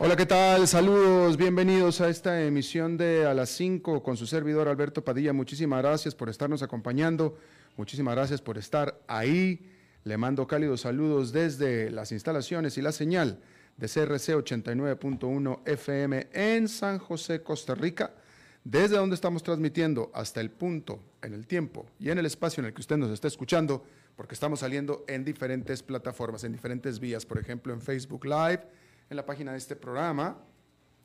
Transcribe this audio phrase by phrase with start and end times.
[0.00, 0.68] Hola, ¿qué tal?
[0.68, 5.32] Saludos, bienvenidos a esta emisión de A las 5 con su servidor Alberto Padilla.
[5.32, 7.36] Muchísimas gracias por estarnos acompañando,
[7.76, 9.68] muchísimas gracias por estar ahí.
[10.04, 13.40] Le mando cálidos saludos desde las instalaciones y la señal
[13.76, 18.14] de CRC 89.1 FM en San José, Costa Rica,
[18.62, 22.66] desde donde estamos transmitiendo hasta el punto, en el tiempo y en el espacio en
[22.66, 27.26] el que usted nos está escuchando, porque estamos saliendo en diferentes plataformas, en diferentes vías,
[27.26, 28.62] por ejemplo en Facebook Live
[29.10, 30.36] en la página de este programa,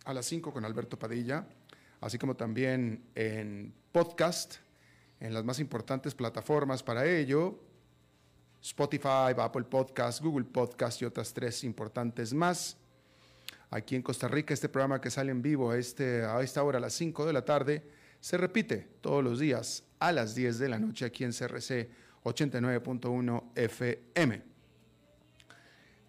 [0.06, 1.48] a las 5 con Alberto Padilla,
[2.02, 4.56] así como también en podcast,
[5.20, 7.60] en las más importantes plataformas para ello,
[8.62, 12.78] Spotify, Apple Podcast, Google Podcast y otras tres importantes más.
[13.70, 16.78] Aquí en Costa Rica, este programa que sale en vivo a, este, a esta hora,
[16.78, 17.84] a las 5 de la tarde,
[18.20, 21.90] se repite todos los días a las 10 de la noche aquí en CRC
[22.24, 24.53] 89.1 FM.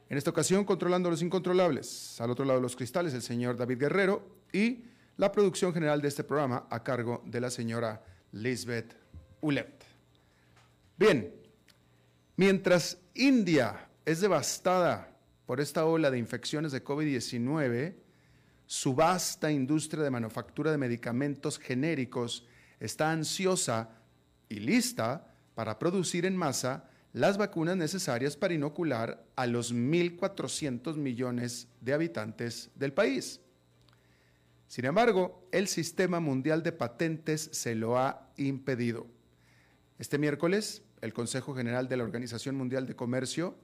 [0.08, 2.20] En esta ocasión, controlando los incontrolables.
[2.20, 4.84] Al otro lado de los cristales, el señor David Guerrero y
[5.16, 8.96] la producción general de este programa a cargo de la señora Lisbeth
[9.40, 9.84] Ulet.
[10.96, 11.34] Bien,
[12.36, 17.94] mientras India es devastada por esta ola de infecciones de COVID-19,
[18.66, 22.46] su vasta industria de manufactura de medicamentos genéricos
[22.80, 23.90] está ansiosa
[24.48, 31.68] y lista para producir en masa las vacunas necesarias para inocular a los 1.400 millones
[31.80, 33.40] de habitantes del país.
[34.66, 39.06] Sin embargo, el Sistema Mundial de Patentes se lo ha impedido.
[40.00, 43.56] Este miércoles, el Consejo General de la Organización Mundial de Comercio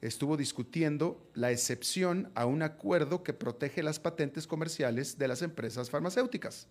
[0.00, 5.90] estuvo discutiendo la excepción a un acuerdo que protege las patentes comerciales de las empresas
[5.90, 6.68] farmacéuticas.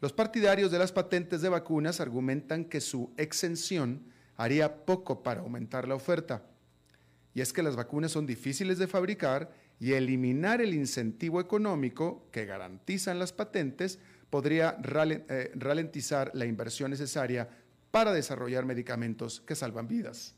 [0.00, 5.88] Los partidarios de las patentes de vacunas argumentan que su exención haría poco para aumentar
[5.88, 6.42] la oferta.
[7.34, 12.44] Y es que las vacunas son difíciles de fabricar y eliminar el incentivo económico que
[12.44, 13.98] garantizan las patentes
[14.30, 17.48] podría eh, ralentizar la inversión necesaria
[17.90, 20.34] para desarrollar medicamentos que salvan vidas.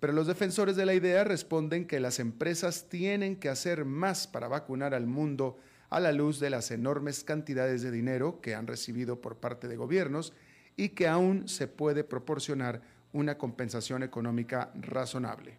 [0.00, 4.48] Pero los defensores de la idea responden que las empresas tienen que hacer más para
[4.48, 5.58] vacunar al mundo
[5.90, 9.76] a la luz de las enormes cantidades de dinero que han recibido por parte de
[9.76, 10.32] gobiernos
[10.76, 12.82] y que aún se puede proporcionar
[13.12, 15.58] una compensación económica razonable.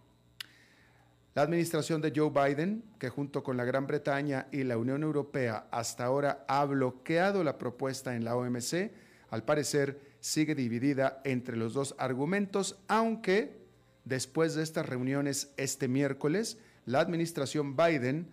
[1.33, 5.67] La administración de Joe Biden, que junto con la Gran Bretaña y la Unión Europea
[5.71, 8.91] hasta ahora ha bloqueado la propuesta en la OMC,
[9.29, 13.61] al parecer sigue dividida entre los dos argumentos, aunque
[14.03, 18.27] después de estas reuniones este miércoles, la administración Biden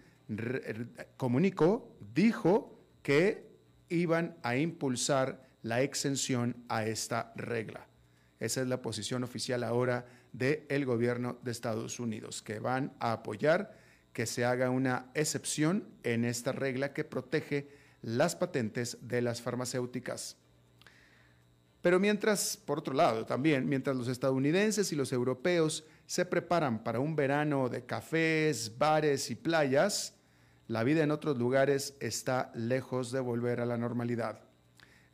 [1.16, 3.46] comunicó, dijo que
[3.88, 7.86] iban a impulsar la exención a esta regla.
[8.40, 13.76] Esa es la posición oficial ahora del gobierno de Estados Unidos, que van a apoyar
[14.12, 17.68] que se haga una excepción en esta regla que protege
[18.02, 20.36] las patentes de las farmacéuticas.
[21.80, 27.00] Pero mientras, por otro lado, también, mientras los estadounidenses y los europeos se preparan para
[27.00, 30.14] un verano de cafés, bares y playas,
[30.66, 34.47] la vida en otros lugares está lejos de volver a la normalidad.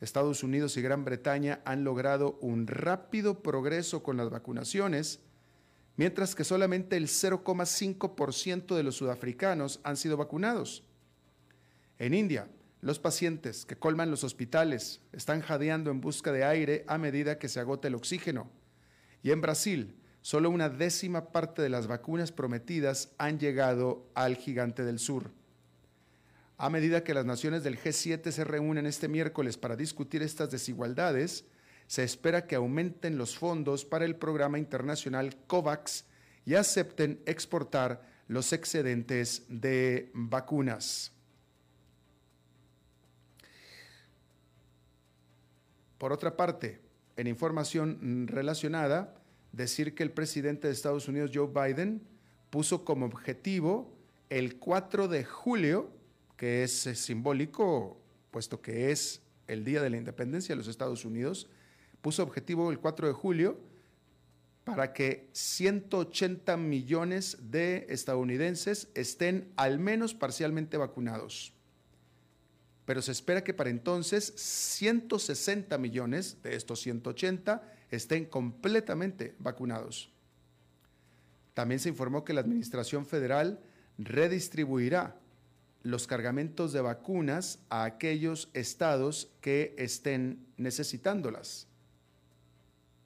[0.00, 5.20] Estados Unidos y Gran Bretaña han logrado un rápido progreso con las vacunaciones,
[5.96, 10.84] mientras que solamente el 0,5% de los sudafricanos han sido vacunados.
[11.98, 12.48] En India,
[12.80, 17.48] los pacientes que colman los hospitales están jadeando en busca de aire a medida que
[17.48, 18.50] se agota el oxígeno.
[19.22, 24.84] Y en Brasil, solo una décima parte de las vacunas prometidas han llegado al gigante
[24.84, 25.30] del sur.
[26.56, 31.44] A medida que las naciones del G7 se reúnen este miércoles para discutir estas desigualdades,
[31.86, 36.04] se espera que aumenten los fondos para el programa internacional COVAX
[36.46, 41.12] y acepten exportar los excedentes de vacunas.
[45.98, 46.80] Por otra parte,
[47.16, 49.14] en información relacionada,
[49.52, 52.02] decir que el presidente de Estados Unidos, Joe Biden,
[52.50, 53.96] puso como objetivo
[54.30, 55.90] el 4 de julio
[56.36, 58.00] que es eh, simbólico,
[58.30, 61.48] puesto que es el Día de la Independencia de los Estados Unidos,
[62.00, 63.60] puso objetivo el 4 de julio
[64.64, 71.52] para que 180 millones de estadounidenses estén al menos parcialmente vacunados.
[72.86, 80.10] Pero se espera que para entonces 160 millones de estos 180 estén completamente vacunados.
[81.54, 83.60] También se informó que la Administración Federal
[83.96, 85.18] redistribuirá
[85.84, 91.68] los cargamentos de vacunas a aquellos estados que estén necesitándolas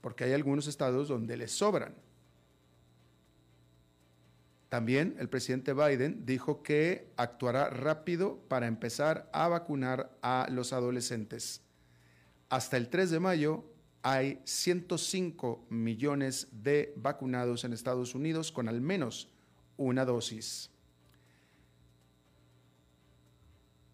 [0.00, 1.94] porque hay algunos estados donde les sobran.
[4.68, 11.62] También el presidente Biden dijo que actuará rápido para empezar a vacunar a los adolescentes.
[12.50, 13.64] Hasta el 3 de mayo
[14.02, 19.30] hay 105 millones de vacunados en Estados Unidos con al menos
[19.76, 20.70] una dosis.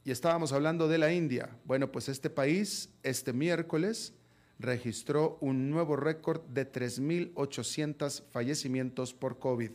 [0.04, 1.56] Y estábamos hablando de la India.
[1.64, 4.12] Bueno, pues este país este miércoles
[4.58, 9.70] registró un nuevo récord de 3.800 fallecimientos por COVID.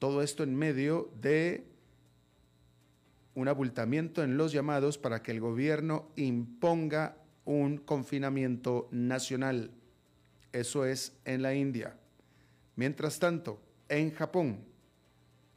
[0.00, 1.68] Todo esto en medio de
[3.36, 9.70] un abultamiento en los llamados para que el gobierno imponga un confinamiento nacional.
[10.52, 11.96] Eso es en la India.
[12.74, 14.64] Mientras tanto, en Japón,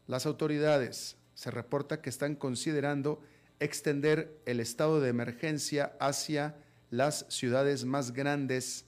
[0.05, 3.21] las autoridades se reporta que están considerando
[3.59, 6.55] extender el estado de emergencia hacia
[6.89, 8.85] las ciudades más grandes,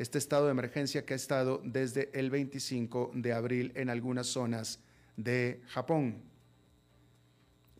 [0.00, 4.80] este estado de emergencia que ha estado desde el 25 de abril en algunas zonas
[5.16, 6.24] de Japón.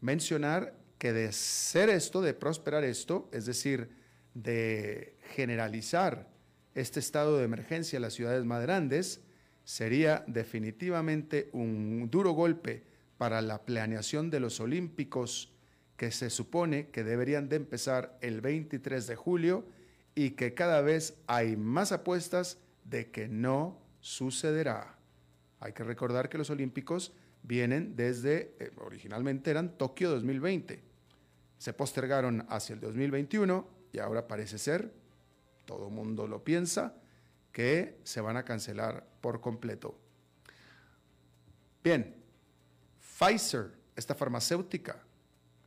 [0.00, 3.90] Mencionar que de ser esto, de prosperar esto, es decir,
[4.34, 6.28] de generalizar
[6.76, 9.20] este estado de emergencia en las ciudades más grandes,
[9.64, 12.91] sería definitivamente un duro golpe
[13.22, 15.52] para la planeación de los Olímpicos
[15.96, 19.64] que se supone que deberían de empezar el 23 de julio
[20.16, 24.98] y que cada vez hay más apuestas de que no sucederá.
[25.60, 27.12] Hay que recordar que los Olímpicos
[27.44, 30.82] vienen desde, eh, originalmente eran Tokio 2020,
[31.58, 34.92] se postergaron hacia el 2021 y ahora parece ser,
[35.64, 36.96] todo mundo lo piensa,
[37.52, 39.96] que se van a cancelar por completo.
[41.84, 42.21] Bien,
[43.22, 45.00] Pfizer, esta farmacéutica,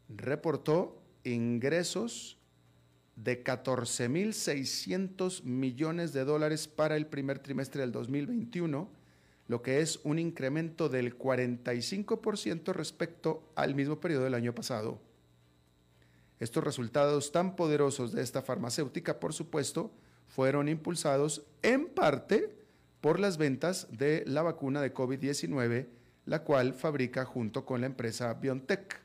[0.10, 2.38] reportó ingresos
[3.16, 8.90] de 14.600 millones de dólares para el primer trimestre del 2021,
[9.48, 15.00] lo que es un incremento del 45% respecto al mismo periodo del año pasado.
[16.42, 19.94] Estos resultados tan poderosos de esta farmacéutica, por supuesto,
[20.28, 22.54] fueron impulsados en parte
[23.00, 25.95] por las ventas de la vacuna de COVID-19,
[26.26, 29.02] la cual fabrica junto con la empresa BioNTech.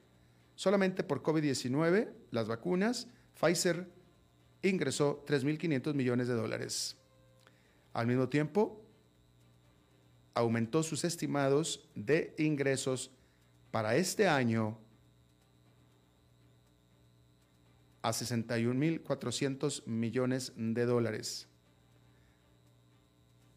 [0.54, 3.90] Solamente por COVID-19, las vacunas, Pfizer
[4.62, 6.96] ingresó 3.500 millones de dólares.
[7.92, 8.84] Al mismo tiempo,
[10.34, 13.10] aumentó sus estimados de ingresos
[13.70, 14.78] para este año
[18.02, 21.48] a 61.400 millones de dólares.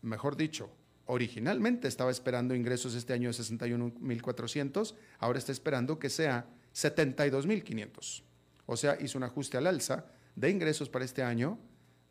[0.01, 0.69] Mejor dicho,
[1.05, 8.23] originalmente estaba esperando ingresos este año de 61.400, ahora está esperando que sea 72.500.
[8.65, 10.05] O sea, hizo un ajuste al alza
[10.35, 11.59] de ingresos para este año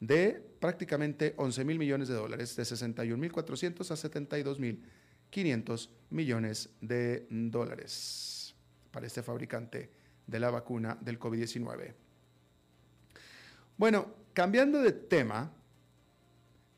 [0.01, 4.83] de prácticamente 11 mil millones de dólares, de 61 mil 400 a 72 mil
[5.31, 8.55] 500 millones de dólares
[8.91, 9.91] para este fabricante
[10.27, 11.95] de la vacuna del COVID-19.
[13.79, 15.51] Bueno, cambiando de tema,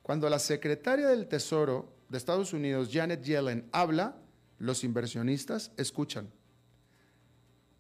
[0.02, 4.16] cuando la secretaria del Tesoro de Estados Unidos, Janet Yellen, habla,
[4.59, 6.30] los inversionistas escuchan.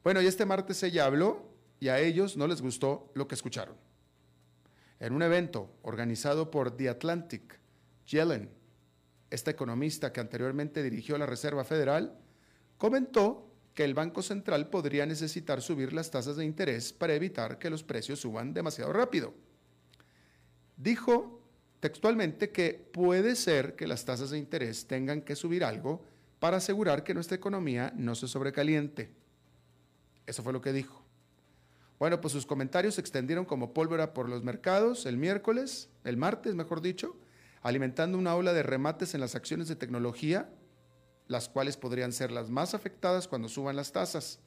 [0.02, 3.76] Bueno, y este martes ella habló y a ellos no les gustó lo que escucharon.
[4.98, 7.60] En un evento organizado por The Atlantic,
[8.06, 8.50] Yellen,
[9.30, 12.18] esta economista que anteriormente dirigió la Reserva Federal,
[12.76, 17.70] comentó que el Banco Central podría necesitar subir las tasas de interés para evitar que
[17.70, 19.32] los precios suban demasiado rápido.
[20.76, 21.33] Dijo
[21.84, 26.02] textualmente que puede ser que las tasas de interés tengan que subir algo
[26.38, 29.12] para asegurar que nuestra economía no se sobrecaliente.
[30.24, 31.02] Eso fue lo que dijo.
[31.98, 36.54] Bueno, pues sus comentarios se extendieron como pólvora por los mercados el miércoles, el martes,
[36.54, 37.18] mejor dicho,
[37.60, 40.48] alimentando una ola de remates en las acciones de tecnología,
[41.26, 44.40] las cuales podrían ser las más afectadas cuando suban las tasas.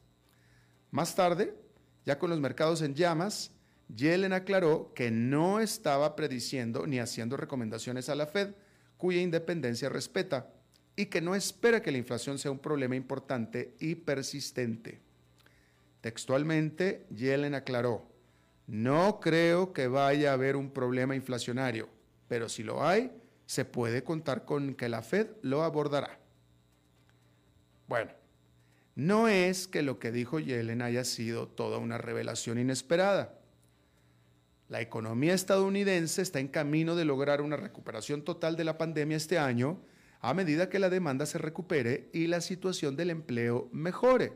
[0.89, 1.55] Más tarde,
[2.03, 3.51] ya con los mercados en llamas,
[3.95, 8.55] Yellen aclaró que no estaba prediciendo ni haciendo recomendaciones a la Fed,
[8.97, 10.51] cuya independencia respeta,
[10.95, 14.99] y que no espera que la inflación sea un problema importante y persistente.
[16.01, 18.09] Textualmente, Yellen aclaró,
[18.65, 21.87] no creo que vaya a haber un problema inflacionario,
[22.27, 23.11] pero si lo hay,
[23.45, 26.19] se puede contar con que la Fed lo abordará.
[27.87, 28.11] Bueno,
[28.95, 33.36] no es que lo que dijo Yellen haya sido toda una revelación inesperada.
[34.69, 39.39] La economía estadounidense está en camino de lograr una recuperación total de la pandemia este
[39.39, 39.81] año
[40.19, 44.33] a medida que la demanda se recupere y la situación del empleo mejore.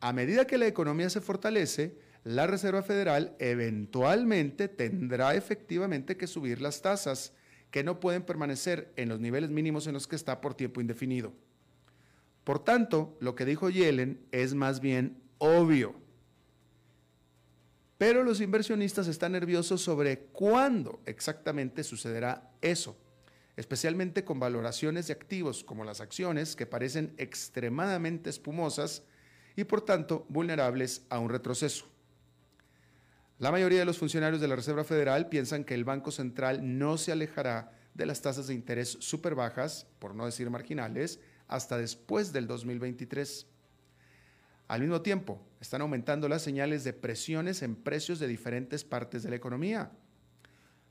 [0.00, 6.60] A medida que la economía se fortalece, la Reserva Federal eventualmente tendrá efectivamente que subir
[6.60, 7.32] las tasas,
[7.70, 11.32] que no pueden permanecer en los niveles mínimos en los que está por tiempo indefinido.
[12.42, 15.94] Por tanto, lo que dijo Yellen es más bien obvio.
[18.00, 22.96] Pero los inversionistas están nerviosos sobre cuándo exactamente sucederá eso,
[23.58, 29.02] especialmente con valoraciones de activos como las acciones que parecen extremadamente espumosas
[29.54, 31.90] y por tanto vulnerables a un retroceso.
[33.38, 36.96] La mayoría de los funcionarios de la Reserva Federal piensan que el Banco Central no
[36.96, 42.32] se alejará de las tasas de interés súper bajas, por no decir marginales, hasta después
[42.32, 43.46] del 2023.
[44.70, 49.30] Al mismo tiempo, están aumentando las señales de presiones en precios de diferentes partes de
[49.30, 49.90] la economía.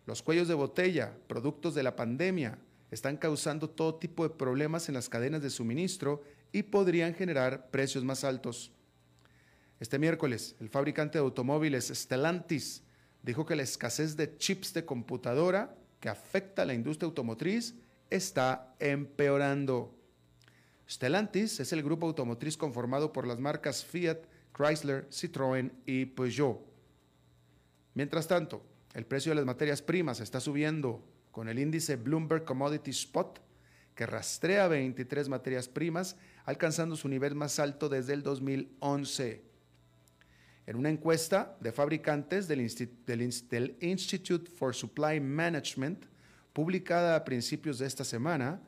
[0.05, 2.59] Los cuellos de botella, productos de la pandemia,
[2.91, 6.21] están causando todo tipo de problemas en las cadenas de suministro
[6.51, 8.73] y podrían generar precios más altos.
[9.79, 12.83] Este miércoles, el fabricante de automóviles Stellantis
[13.23, 17.75] dijo que la escasez de chips de computadora que afecta a la industria automotriz
[18.09, 19.95] está empeorando.
[20.89, 24.17] Stellantis es el grupo automotriz conformado por las marcas Fiat,
[24.57, 26.59] Chrysler, Citroën y Peugeot.
[27.93, 28.65] Mientras tanto,
[28.95, 33.39] el precio de las materias primas está subiendo con el índice Bloomberg Commodity Spot,
[33.93, 36.15] que rastrea 23 materias primas,
[36.45, 39.43] alcanzando su nivel más alto desde el 2011.
[40.65, 42.67] En una encuesta de fabricantes del,
[43.05, 46.05] del Institute for Supply Management,
[46.51, 48.59] publicada a principios de esta semana,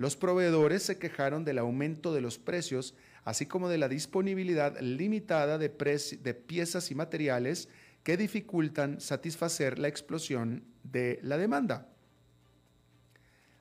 [0.00, 5.58] los proveedores se quejaron del aumento de los precios, así como de la disponibilidad limitada
[5.58, 7.68] de, piezas y materiales
[8.02, 11.86] que dificultan satisfacer la explosión de la demanda.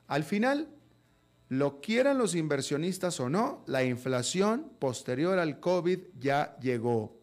[0.08, 0.69] Al final,
[1.50, 7.19] lo quieran los inversionistas o no, la inflación posterior al COVID ya llegó.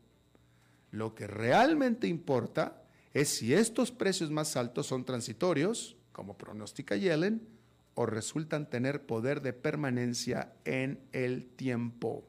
[0.91, 2.83] Lo que realmente importa
[3.15, 7.56] es si estos precios más altos son transitorios, como pronostica Yellen,
[7.97, 12.25] o resultan tener poder de permanencia en el tiempo.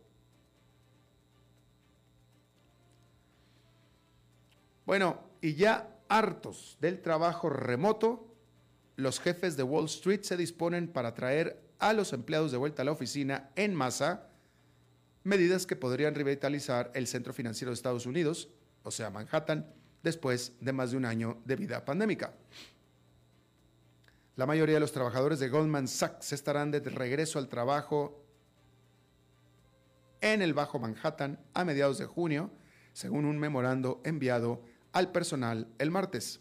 [4.85, 8.33] Bueno, y ya hartos del trabajo remoto,
[8.95, 12.85] los jefes de Wall Street se disponen para traer a los empleados de vuelta a
[12.85, 14.29] la oficina en masa,
[15.25, 18.47] medidas que podrían revitalizar el centro financiero de Estados Unidos,
[18.83, 19.67] o sea, Manhattan,
[20.01, 22.33] después de más de un año de vida pandémica.
[24.37, 28.23] La mayoría de los trabajadores de Goldman Sachs estarán de regreso al trabajo
[30.21, 32.51] en el Bajo Manhattan a mediados de junio,
[32.93, 36.39] según un memorando enviado al personal el martes.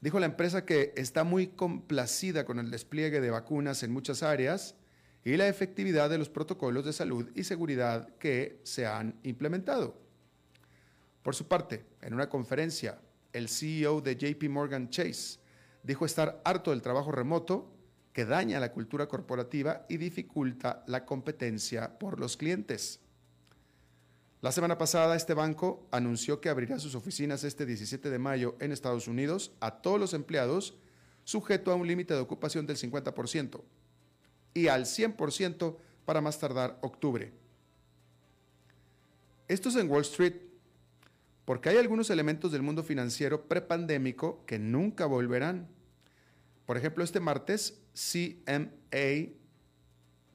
[0.00, 4.74] Dijo la empresa que está muy complacida con el despliegue de vacunas en muchas áreas
[5.24, 9.96] y la efectividad de los protocolos de salud y seguridad que se han implementado.
[11.22, 13.00] Por su parte, en una conferencia,
[13.32, 15.41] el CEO de JP Morgan Chase
[15.82, 17.72] dijo estar harto del trabajo remoto
[18.12, 23.00] que daña la cultura corporativa y dificulta la competencia por los clientes.
[24.42, 28.72] La semana pasada este banco anunció que abrirá sus oficinas este 17 de mayo en
[28.72, 30.74] Estados Unidos a todos los empleados
[31.24, 33.62] sujeto a un límite de ocupación del 50%
[34.54, 37.32] y al 100% para más tardar octubre.
[39.48, 40.34] Esto es en Wall Street,
[41.44, 45.68] porque hay algunos elementos del mundo financiero prepandémico que nunca volverán.
[46.66, 49.32] Por ejemplo, este martes CMA,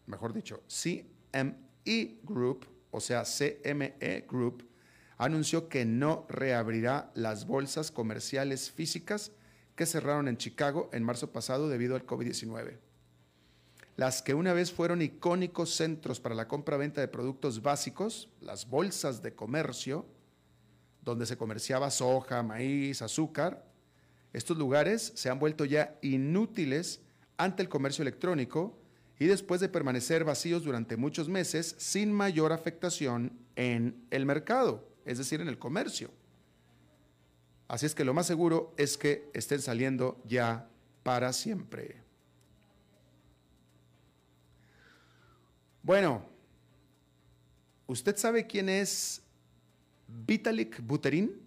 [0.05, 4.67] mejor dicho, CME Group, o sea, CME Group,
[5.17, 9.31] anunció que no reabrirá las bolsas comerciales físicas
[9.75, 12.77] que cerraron en Chicago en marzo pasado debido al COVID-19.
[13.95, 19.23] Las que una vez fueron icónicos centros para la compra-venta de productos básicos, las bolsas
[19.23, 20.05] de comercio,
[21.11, 23.65] donde se comerciaba soja, maíz, azúcar,
[24.33, 27.01] estos lugares se han vuelto ya inútiles
[27.37, 28.77] ante el comercio electrónico
[29.19, 35.17] y después de permanecer vacíos durante muchos meses sin mayor afectación en el mercado, es
[35.17, 36.11] decir, en el comercio.
[37.67, 40.69] Así es que lo más seguro es que estén saliendo ya
[41.03, 42.01] para siempre.
[45.83, 46.25] Bueno,
[47.87, 49.21] ¿usted sabe quién es
[50.07, 51.41] Vitalik Buterin.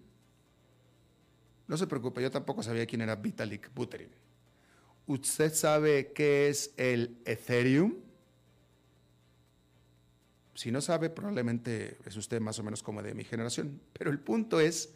[1.67, 4.11] No se preocupe, yo tampoco sabía quién era Vitalik Buterin.
[5.07, 7.95] ¿Usted sabe qué es el Ethereum?
[10.55, 13.81] Si no sabe, probablemente es usted más o menos como de mi generación.
[13.93, 14.95] Pero el punto es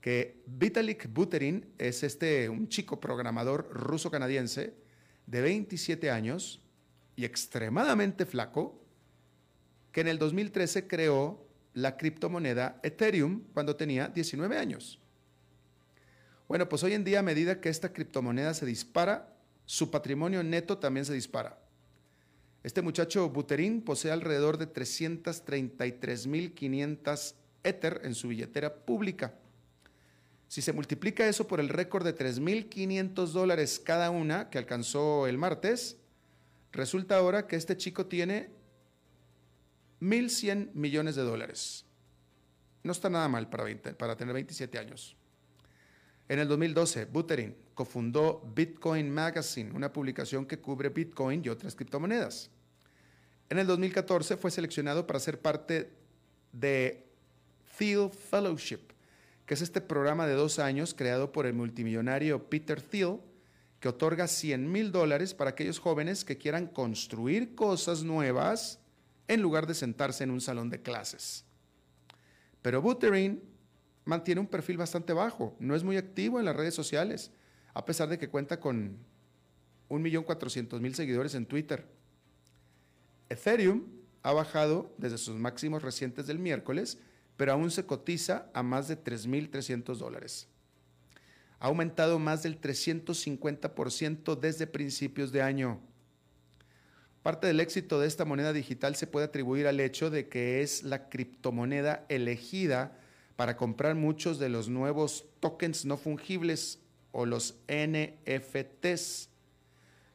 [0.00, 4.74] que Vitalik Buterin es este, un chico programador ruso-canadiense
[5.26, 6.60] de 27 años
[7.16, 8.82] y extremadamente flaco,
[9.92, 14.98] que en el 2013 creó la criptomoneda Ethereum cuando tenía 19 años.
[16.48, 20.78] Bueno, pues hoy en día a medida que esta criptomoneda se dispara, su patrimonio neto
[20.78, 21.58] también se dispara.
[22.62, 29.34] Este muchacho Buterin posee alrededor de 333.500 Ether en su billetera pública.
[30.48, 35.38] Si se multiplica eso por el récord de 3.500 dólares cada una que alcanzó el
[35.38, 35.96] martes,
[36.72, 38.50] resulta ahora que este chico tiene
[40.04, 41.86] 1.100 millones de dólares.
[42.82, 45.16] No está nada mal para, tener 27 años.
[46.28, 52.50] En el 2012, Buterin cofundó Bitcoin Magazine, una publicación que cubre Bitcoin y otras criptomonedas.
[53.48, 55.90] En el 2014 fue seleccionado para ser parte
[56.52, 57.06] de
[57.78, 58.80] Thiel Fellowship,
[59.46, 63.20] que es este programa de dos años creado por el multimillonario Peter Thiel,
[63.80, 68.83] que otorga 100 mil dólares para aquellos jóvenes que quieran construir cosas nuevas
[69.28, 71.44] en lugar de sentarse en un salón de clases.
[72.62, 73.42] Pero Buterin
[74.04, 77.30] mantiene un perfil bastante bajo, no es muy activo en las redes sociales,
[77.72, 78.98] a pesar de que cuenta con
[79.88, 81.86] 1.400.000 seguidores en Twitter.
[83.28, 83.84] Ethereum
[84.22, 86.98] ha bajado desde sus máximos recientes del miércoles,
[87.36, 90.48] pero aún se cotiza a más de 3.300 dólares.
[91.58, 95.80] Ha aumentado más del 350% desde principios de año.
[97.24, 100.82] Parte del éxito de esta moneda digital se puede atribuir al hecho de que es
[100.82, 102.98] la criptomoneda elegida
[103.34, 106.80] para comprar muchos de los nuevos tokens no fungibles
[107.12, 109.30] o los NFTs,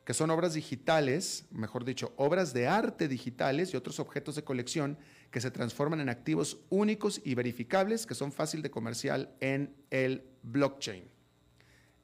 [0.06, 4.96] que son obras digitales, mejor dicho, obras de arte digitales y otros objetos de colección
[5.32, 10.26] que se transforman en activos únicos y verificables que son fácil de comercial en el
[10.43, 11.06] blockchain.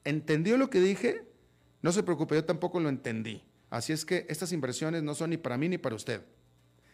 [0.04, 1.28] ¿Entendió lo que dije?
[1.84, 3.44] No se preocupe, yo tampoco lo entendí.
[3.76, 6.22] Así es que estas inversiones no son ni para mí ni para usted.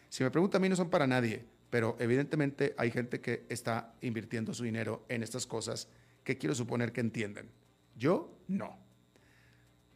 [0.08, 3.94] Si me pregunta a mí, no son para nadie pero evidentemente hay gente que está
[4.02, 5.88] invirtiendo su dinero en estas cosas
[6.22, 7.50] que quiero suponer que entienden.
[7.96, 8.78] Yo no.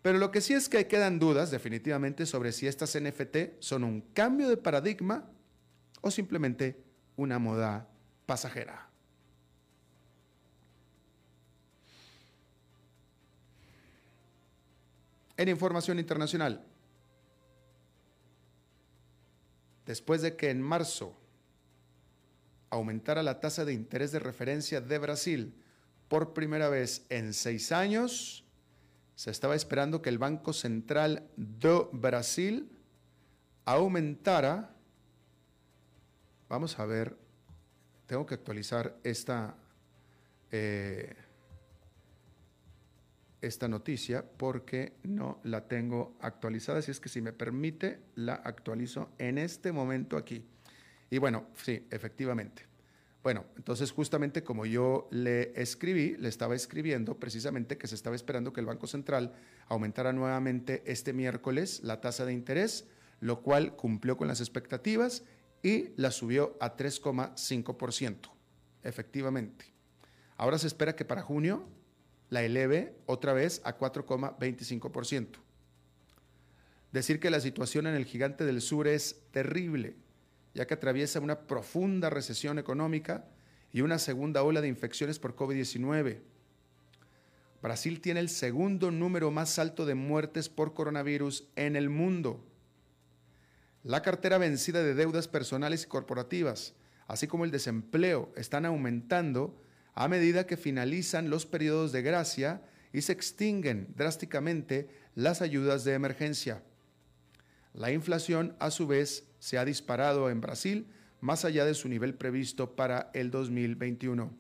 [0.01, 4.01] Pero lo que sí es que quedan dudas definitivamente sobre si estas NFT son un
[4.15, 5.29] cambio de paradigma
[6.01, 6.83] o simplemente
[7.17, 7.87] una moda
[8.25, 8.89] pasajera.
[15.37, 16.65] En información internacional,
[19.87, 21.17] después de que en marzo
[22.71, 25.55] aumentara la tasa de interés de referencia de Brasil
[26.09, 28.45] por primera vez en seis años.
[29.15, 32.71] Se estaba esperando que el Banco Central de Brasil
[33.65, 34.75] aumentara.
[36.49, 37.17] Vamos a ver,
[38.07, 39.57] tengo que actualizar esta,
[40.51, 41.15] eh,
[43.47, 46.79] esta noticia porque no la tengo actualizada.
[46.79, 50.45] Así es que si me permite, la actualizo en este momento aquí.
[51.11, 52.65] Y bueno, sí, efectivamente.
[53.23, 58.53] Bueno, entonces justamente como yo le escribí, le estaba escribiendo precisamente que se estaba esperando
[58.53, 59.33] que el Banco Central
[59.67, 62.87] aumentara nuevamente este miércoles la tasa de interés,
[63.19, 65.25] lo cual cumplió con las expectativas
[65.61, 68.31] y la subió a 3,5%,
[68.85, 69.75] efectivamente.
[70.37, 71.67] Ahora se espera que para junio
[72.31, 75.29] la eleve otra vez a 4,25%.
[76.93, 79.97] Decir que la situación en el gigante del sur es terrible
[80.57, 83.27] ya que atraviesa una profunda recesión económica
[83.73, 86.19] y una segunda ola de infecciones por COVID-19.
[87.63, 92.43] Brasil tiene el segundo número más alto de muertes por coronavirus en el mundo.
[93.83, 96.75] La cartera vencida de deudas personales y corporativas,
[97.07, 99.61] así como el desempleo, están aumentando
[99.97, 105.95] a medida que finalizan los periodos de gracia y se extinguen drásticamente las ayudas de
[105.95, 106.63] emergencia.
[107.73, 110.87] La inflación, a su vez, se ha disparado en Brasil
[111.21, 114.31] más allá de su nivel previsto para el 2021.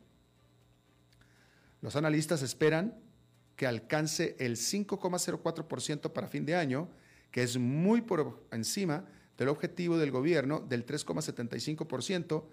[1.81, 2.95] Los analistas esperan
[3.57, 6.91] que alcance el 5,04% para fin de año,
[7.31, 9.07] que es muy por encima
[9.39, 12.45] del objetivo del gobierno del 3,75%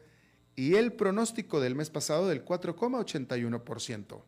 [0.55, 4.21] y el pronóstico del mes pasado del 4,81%.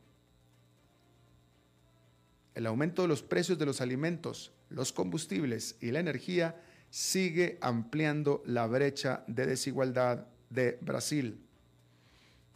[2.55, 8.41] El aumento de los precios de los alimentos, los combustibles y la energía sigue ampliando
[8.45, 11.41] la brecha de desigualdad de Brasil.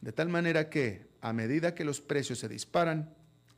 [0.02, 3.14] De tal manera que, a medida que los precios se disparan,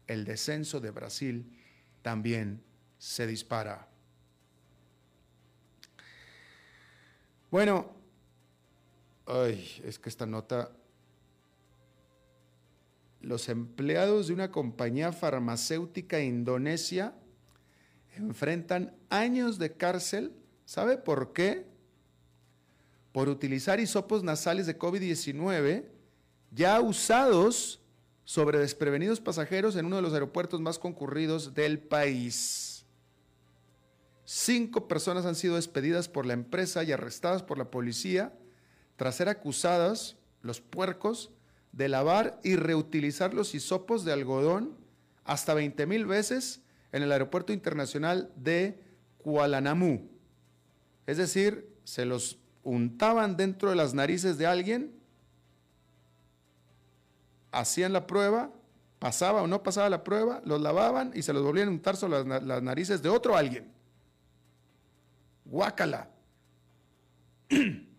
[0.08, 1.56] el descenso de Brasil
[2.02, 2.64] también
[2.98, 3.88] se dispara.
[7.52, 8.01] Bueno,
[9.32, 10.72] ay, es que esta nota,
[13.22, 17.14] los empleados de una compañía farmacéutica indonesia
[18.18, 20.34] enfrentan años de cárcel.
[20.66, 21.66] ¿Sabe por qué?
[23.14, 25.86] Por utilizar hisopos nasales de COVID-19
[26.52, 27.82] ya usados
[28.26, 32.86] sobre desprevenidos pasajeros en uno de los aeropuertos más concurridos del país.
[34.26, 38.34] Cinco personas han sido despedidas por la empresa y arrestadas por la policía
[39.02, 41.32] tras ser acusadas, los puercos,
[41.72, 44.78] de lavar y reutilizar los hisopos de algodón
[45.24, 46.62] hasta 20 mil veces
[46.92, 48.80] en el aeropuerto internacional de
[49.18, 50.08] Kuala Namu.
[51.08, 54.94] Es decir, se los untaban dentro de las narices de alguien,
[57.52, 58.52] hacían la prueba,
[59.00, 62.24] pasaba o no pasaba la prueba, los lavaban y se los volvían a untar sobre
[62.24, 63.74] las, las narices de otro alguien.
[65.46, 66.08] Guácala.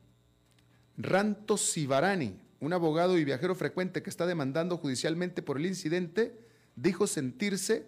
[1.03, 6.39] Ranto Sibarani, un abogado y viajero frecuente que está demandando judicialmente por el incidente,
[6.77, 7.87] dijo sentirse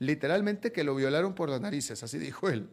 [0.00, 2.68] literalmente que lo violaron por las narices, así dijo él.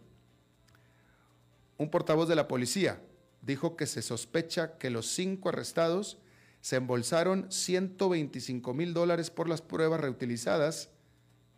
[1.78, 3.00] Un portavoz de la policía
[3.42, 6.18] dijo que se sospecha que los cinco arrestados
[6.62, 10.90] se embolsaron 125 mil dólares por las pruebas reutilizadas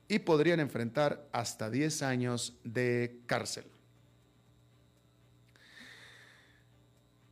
[0.09, 3.63] y podrían enfrentar hasta 10 años de cárcel.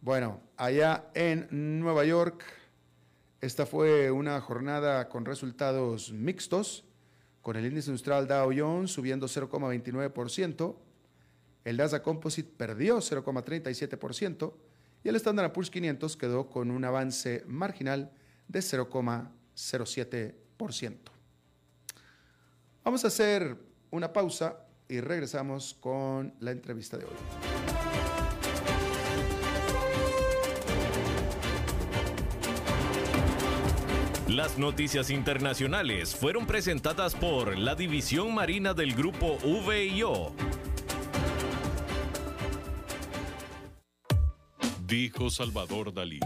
[0.06, 1.48] Bueno, allá en
[1.80, 2.44] Nueva York,
[3.42, 6.86] esta fue una jornada con resultados mixtos,
[7.42, 10.76] con el índice industrial Dow Jones subiendo 0,29%,
[11.64, 14.54] el Nasdaq Composite perdió 0,37%
[15.04, 18.12] y el Standard Poor's 500 quedó con un avance marginal
[18.48, 20.98] de 0,07%.
[22.84, 23.58] Vamos a hacer
[23.90, 27.55] una pausa y regresamos con la entrevista de hoy.
[34.36, 40.36] Las noticias internacionales fueron presentadas por la División Marina del Grupo VIO.
[44.86, 46.20] Dijo Salvador Dalí.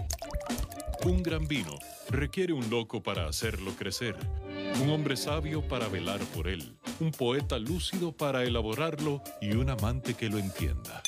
[1.05, 1.77] Un gran vino
[2.09, 4.15] requiere un loco para hacerlo crecer,
[4.81, 10.15] un hombre sabio para velar por él, un poeta lúcido para elaborarlo y un amante
[10.15, 11.03] que lo entienda.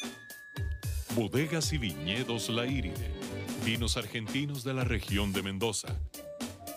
[1.16, 3.12] Bodegas y viñedos La Iride,
[3.66, 5.98] vinos argentinos de la región de Mendoza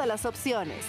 [0.00, 0.82] todas las opciones.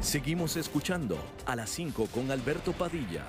[0.00, 3.24] Seguimos escuchando a las 5 con Alberto Padilla.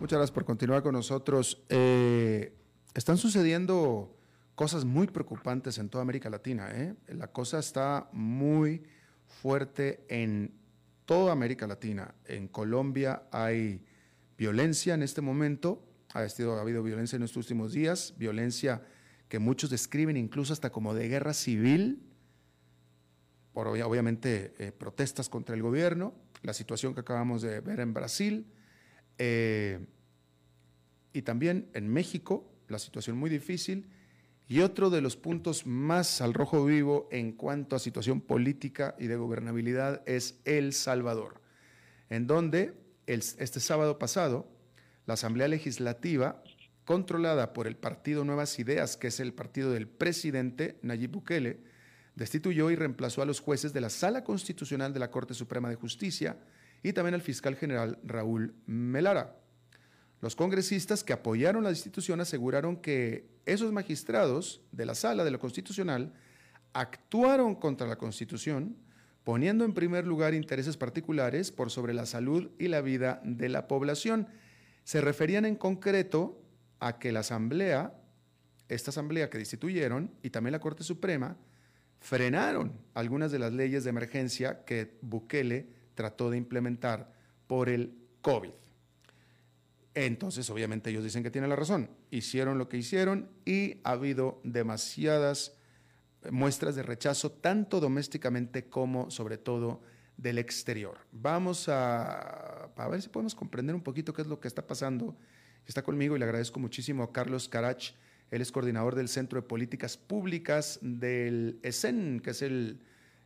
[0.00, 1.62] Muchas gracias por continuar con nosotros.
[1.68, 2.52] Eh,
[2.94, 4.12] están sucediendo
[4.56, 6.68] cosas muy preocupantes en toda América Latina.
[6.72, 6.96] ¿eh?
[7.06, 8.82] La cosa está muy
[9.24, 10.65] fuerte en
[11.06, 12.14] toda América Latina.
[12.26, 13.82] En Colombia hay
[14.36, 18.82] violencia en este momento, ha, ha habido violencia en estos últimos días, violencia
[19.28, 22.02] que muchos describen incluso hasta como de guerra civil,
[23.52, 28.46] por obviamente eh, protestas contra el gobierno, la situación que acabamos de ver en Brasil,
[29.18, 29.80] eh,
[31.12, 33.88] y también en México, la situación muy difícil,
[34.48, 39.06] y otro de los puntos más al rojo vivo en cuanto a situación política y
[39.06, 41.40] de gobernabilidad es El Salvador,
[42.10, 42.74] en donde
[43.06, 44.48] este sábado pasado
[45.06, 46.42] la Asamblea Legislativa,
[46.84, 51.60] controlada por el partido Nuevas Ideas, que es el partido del presidente Nayib Bukele,
[52.14, 55.76] destituyó y reemplazó a los jueces de la Sala Constitucional de la Corte Suprema de
[55.76, 56.38] Justicia
[56.82, 59.36] y también al fiscal general Raúl Melara.
[60.26, 65.38] Los congresistas que apoyaron la institución aseguraron que esos magistrados de la sala de lo
[65.38, 66.14] constitucional
[66.72, 68.76] actuaron contra la constitución,
[69.22, 73.68] poniendo en primer lugar intereses particulares por sobre la salud y la vida de la
[73.68, 74.26] población.
[74.82, 76.42] Se referían en concreto
[76.80, 77.94] a que la Asamblea,
[78.68, 81.36] esta Asamblea que destituyeron, y también la Corte Suprema,
[82.00, 87.12] frenaron algunas de las leyes de emergencia que Bukele trató de implementar
[87.46, 88.65] por el COVID.
[89.96, 91.88] Entonces, obviamente, ellos dicen que tienen la razón.
[92.10, 95.56] Hicieron lo que hicieron y ha habido demasiadas
[96.30, 99.80] muestras de rechazo, tanto domésticamente como, sobre todo,
[100.18, 100.98] del exterior.
[101.12, 105.16] Vamos a, a ver si podemos comprender un poquito qué es lo que está pasando.
[105.66, 107.92] Está conmigo y le agradezco muchísimo a Carlos Carach.
[108.30, 112.80] Él es coordinador del Centro de Políticas Públicas del ESEN, que es el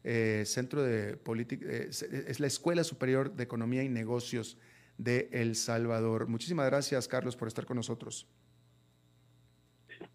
[0.04, 4.56] eh, Centro de Política, eh, es la Escuela Superior de Economía y Negocios
[5.02, 6.28] de El Salvador.
[6.28, 8.26] Muchísimas gracias, Carlos, por estar con nosotros.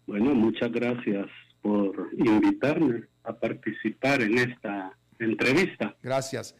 [0.06, 1.26] Bueno, muchas gracias
[1.60, 5.96] por invitarme a participar en esta entrevista.
[6.02, 6.54] Gracias.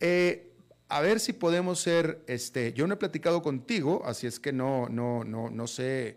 [0.00, 0.52] Eh,
[0.88, 4.88] a ver si podemos ser, este, yo no he platicado contigo, así es que no,
[4.88, 6.16] no, no, no sé,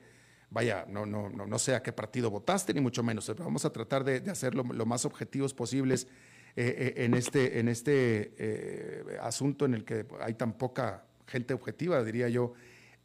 [0.49, 3.31] vaya, no, no, no, no sé a qué partido votaste, ni mucho menos.
[3.37, 6.07] Vamos a tratar de, de hacerlo lo más objetivos posibles
[6.55, 12.29] eh, en este, en este asunto en el que hay tan poca gente objetiva, diría
[12.29, 12.53] yo.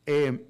[0.05, 0.47] Eh,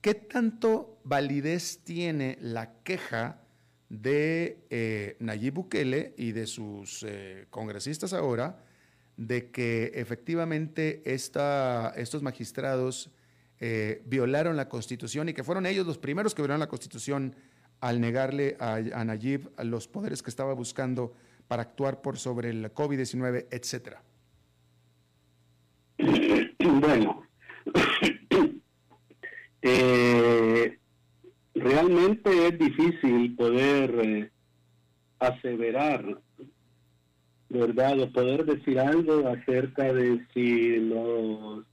[0.00, 3.40] ¿Qué tanto validez tiene la queja
[3.88, 8.62] de eh, Nayib Bukele y de sus eh, congresistas ahora
[9.16, 13.10] de que efectivamente estos magistrados
[14.04, 17.34] violaron la Constitución y que fueron ellos los primeros que violaron la Constitución
[17.80, 21.14] al negarle a, a Nayib los poderes que estaba buscando
[21.48, 24.02] para actuar por sobre el COVID-19, etcétera?
[26.80, 27.22] Bueno,
[29.62, 30.78] eh,
[31.54, 34.30] realmente es difícil poder eh,
[35.18, 36.20] aseverar,
[37.50, 38.00] ¿verdad?
[38.00, 41.64] O poder decir algo acerca de si los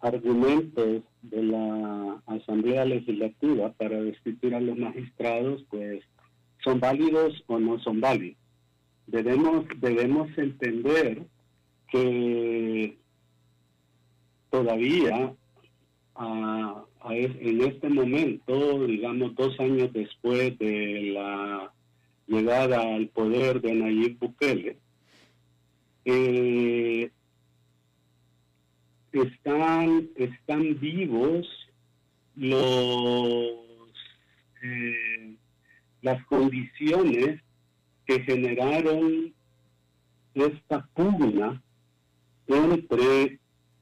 [0.00, 6.02] argumentos de la Asamblea Legislativa para destituir a los magistrados, pues,
[6.64, 8.38] son válidos o no son válidos.
[9.06, 11.22] Debemos, debemos entender
[11.90, 12.98] que
[14.50, 15.34] todavía
[17.10, 21.72] en este momento, digamos dos años después de la
[22.26, 24.76] llegada al poder de Nayib Bukele,
[26.04, 27.10] eh,
[29.12, 31.46] están, están vivos
[32.36, 32.62] los,
[34.62, 35.36] eh,
[36.02, 37.40] las condiciones
[38.06, 39.34] que generaron
[40.34, 41.62] esta pugna
[42.46, 43.38] entre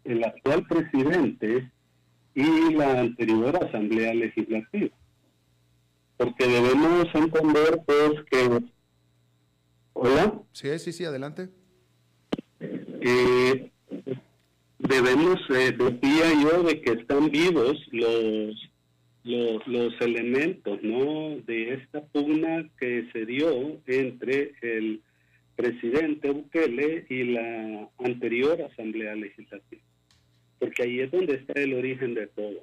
[0.07, 1.71] el actual presidente
[2.35, 4.95] y la anterior Asamblea Legislativa.
[6.17, 8.61] Porque debemos entender pues que...
[9.95, 10.43] ¿Hola?
[10.53, 11.49] Sí, sí, sí, adelante.
[12.61, 13.71] Eh,
[14.79, 18.71] debemos, eh, decía yo, de que están vivos los,
[19.25, 21.39] los, los elementos ¿no?
[21.47, 25.01] de esta pugna que se dio entre el
[25.57, 29.86] presidente Bukele y la anterior Asamblea Legislativa
[30.59, 32.61] porque ahí es donde está el origen de todo.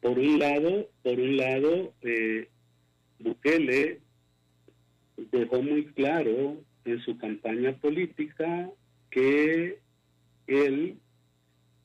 [0.00, 2.48] Por un lado, por un lado, eh,
[3.18, 4.00] Bukele
[5.16, 8.70] dejó muy claro en su campaña política
[9.10, 9.78] que
[10.46, 10.98] él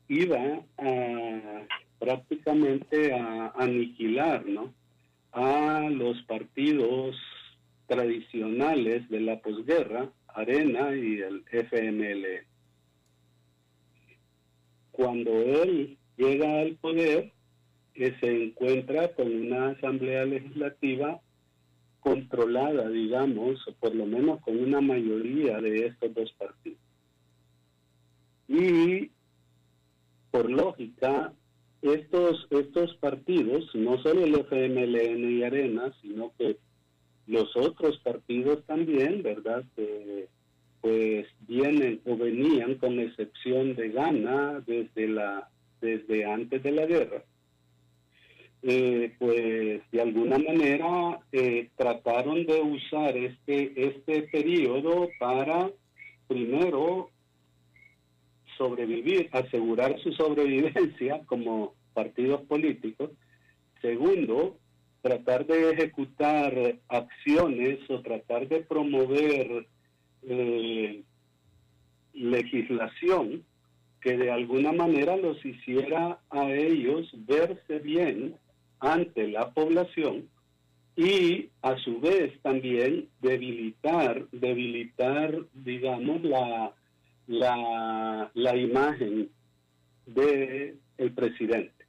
[0.08, 1.66] iba a
[2.00, 4.74] prácticamente a aniquilar ¿no?
[5.32, 7.16] a los partidos
[7.88, 12.49] tradicionales de la posguerra, Arena y el FML
[15.00, 17.32] cuando él llega al poder,
[17.94, 21.22] que se encuentra con una asamblea legislativa
[22.02, 26.82] controlada, digamos, o por lo menos con una mayoría de estos dos partidos.
[28.50, 29.10] Y
[30.32, 31.32] por lógica,
[31.82, 36.58] estos, estos partidos, no solo el FMLN y Arena, sino que
[37.26, 39.64] los otros partidos también, ¿verdad?
[40.82, 45.50] Pues vienen o venían con excepción de Ghana desde la
[45.82, 47.24] desde antes de la guerra.
[48.62, 55.70] Eh, pues de alguna manera eh, trataron de usar este este periodo para
[56.28, 57.10] primero
[58.58, 63.12] sobrevivir asegurar su sobrevivencia como partidos políticos.
[63.82, 64.58] Segundo
[65.02, 69.68] tratar de ejecutar acciones o tratar de promover
[70.24, 71.04] eh,
[72.14, 73.44] legislación
[74.02, 78.36] que de alguna manera los hiciera a ellos verse bien
[78.80, 80.30] ante la población
[80.96, 86.74] y a su vez también debilitar, debilitar, digamos, la,
[87.28, 89.30] la, la imagen
[90.06, 91.86] del el presidente.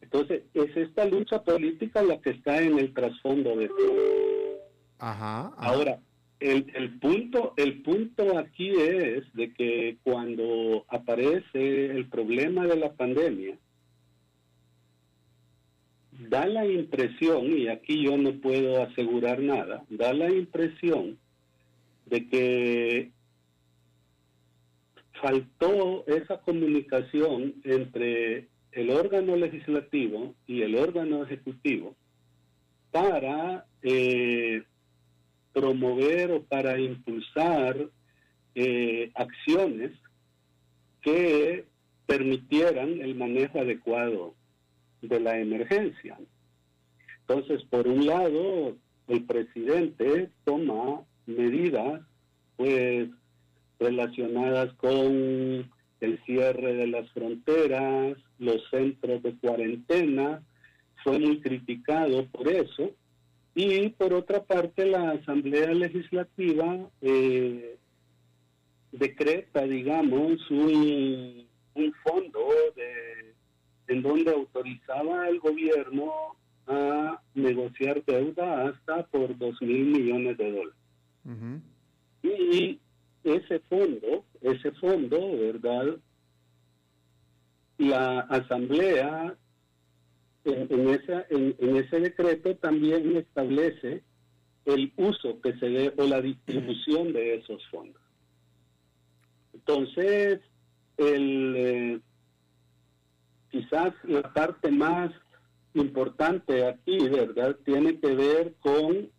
[0.00, 4.58] Entonces, es esta lucha política la que está en el trasfondo de todo.
[4.98, 6.00] Ajá, Ahora,
[6.40, 13.58] el, punto, el punto aquí es de que cuando aparece el problema de la pandemia,
[16.28, 21.18] da la impresión, y aquí yo no puedo asegurar nada, da la impresión
[22.06, 23.10] de que
[25.20, 31.94] faltó esa comunicación entre el órgano legislativo y el órgano ejecutivo
[32.90, 34.62] para eh,
[35.52, 37.76] promover o para impulsar
[38.54, 39.92] eh, acciones
[41.02, 41.64] que
[42.06, 44.34] permitieran el manejo adecuado
[45.02, 46.18] de la emergencia.
[47.20, 48.76] Entonces, por un lado,
[49.08, 52.02] el presidente toma medidas
[52.56, 53.08] pues
[53.78, 60.42] relacionadas con el cierre de las fronteras, los centros de cuarentena,
[61.02, 62.90] fue muy criticado por eso.
[63.54, 67.76] Y por otra parte, la Asamblea Legislativa eh,
[68.92, 73.34] decreta, digamos, un, un fondo de,
[73.88, 76.36] en donde autorizaba al gobierno
[76.66, 81.62] a negociar deuda hasta por dos mil millones de dólares.
[82.22, 82.78] Y
[83.24, 85.96] ese fondo, ese fondo, ¿verdad?
[87.78, 89.36] La asamblea
[90.44, 94.02] en, esa, en, ese decreto también establece
[94.64, 98.00] el uso que se dé o la distribución de esos fondos.
[99.52, 100.40] Entonces,
[100.96, 102.00] el, eh,
[103.50, 105.12] quizás la parte más
[105.74, 109.10] importante aquí, ¿verdad?, tiene que ver con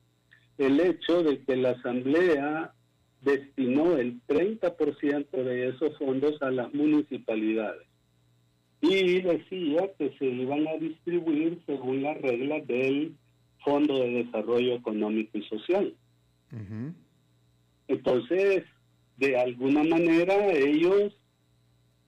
[0.58, 2.74] el hecho de que la Asamblea
[3.22, 7.91] destinó el 30% de esos fondos a las municipalidades
[8.82, 13.16] y decía que se iban a distribuir según las reglas del
[13.64, 15.96] Fondo de Desarrollo Económico y Social.
[17.88, 18.64] Entonces,
[19.18, 21.14] de alguna manera ellos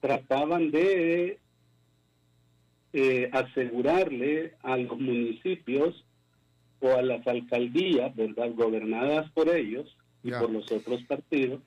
[0.00, 1.38] trataban de
[2.92, 6.04] eh, asegurarle a los municipios
[6.80, 11.60] o a las alcaldías, ¿verdad?, gobernadas por ellos, y por los otros partidos,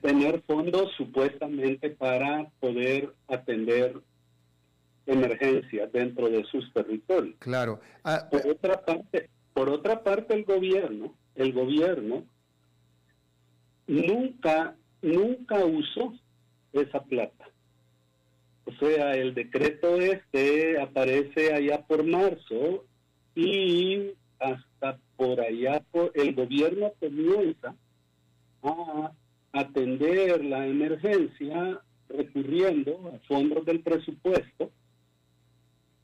[0.00, 4.00] tener fondos supuestamente para poder atender
[5.10, 7.36] emergencias dentro de sus territorios.
[7.38, 7.80] Claro.
[8.04, 12.24] Ah, por otra parte, por otra parte el gobierno, el gobierno
[13.86, 16.14] nunca nunca usó
[16.72, 17.48] esa plata.
[18.64, 22.84] O sea, el decreto este aparece allá por marzo
[23.34, 27.74] y hasta por allá por el gobierno comienza
[28.62, 29.12] a
[29.52, 34.70] atender la emergencia recurriendo a fondos del presupuesto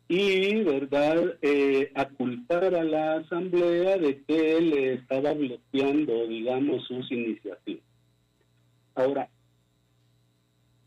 [0.08, 7.84] y, ¿verdad?, eh, a la Asamblea de que le estaba bloqueando, digamos, sus iniciativas.
[8.94, 9.28] Ahora,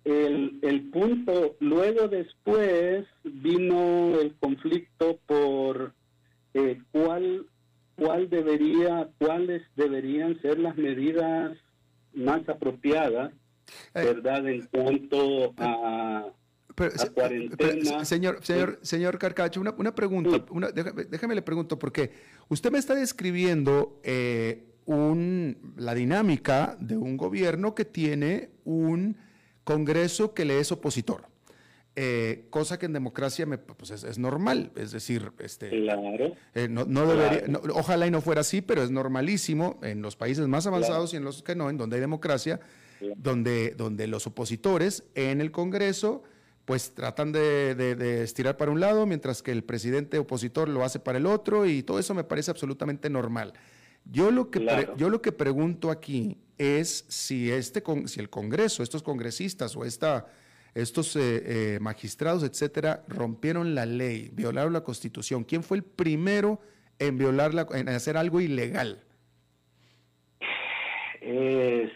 [0.06, 5.94] el, el punto, luego después vino el conflicto por
[6.54, 7.46] eh, cuál
[8.00, 11.58] cuál debería, cuáles deberían ser las medidas
[12.14, 13.34] más apropiadas,
[13.94, 14.48] eh, ¿verdad?
[14.48, 16.28] En cuanto a,
[17.14, 18.06] cuarentena.
[18.06, 22.12] señor, señor, señor Carcacho, una, una pregunta, una, déjame, le pregunto, porque
[22.48, 29.18] usted me está describiendo eh, un, la dinámica de un gobierno que tiene un
[29.64, 31.30] Congreso que le es opositor.
[31.96, 35.70] Eh, cosa que en democracia me, pues es, normal, es decir, este,
[36.56, 40.66] eh, no, debería, ojalá y no fuera así, pero es normalísimo en los países más
[40.66, 42.62] avanzados y en los que no, en donde hay democracia,
[43.18, 46.24] donde, donde los opositores en el Congreso
[46.70, 51.18] pues tratan de, estirar para un lado, mientras que el presidente opositor lo hace para
[51.18, 53.54] el otro, y todo eso me parece absolutamente normal.
[54.06, 59.02] Yo lo que, yo lo que pregunto aquí es si, este, si el Congreso, estos
[59.02, 60.28] congresistas o esta
[60.76, 65.46] estos eh, eh, magistrados, etcétera, rompieron la ley, violaron la constitución.
[65.46, 66.62] ¿Quién fue el primero
[67.00, 69.02] en violarla, en hacer algo ilegal?
[71.22, 71.92] Eh,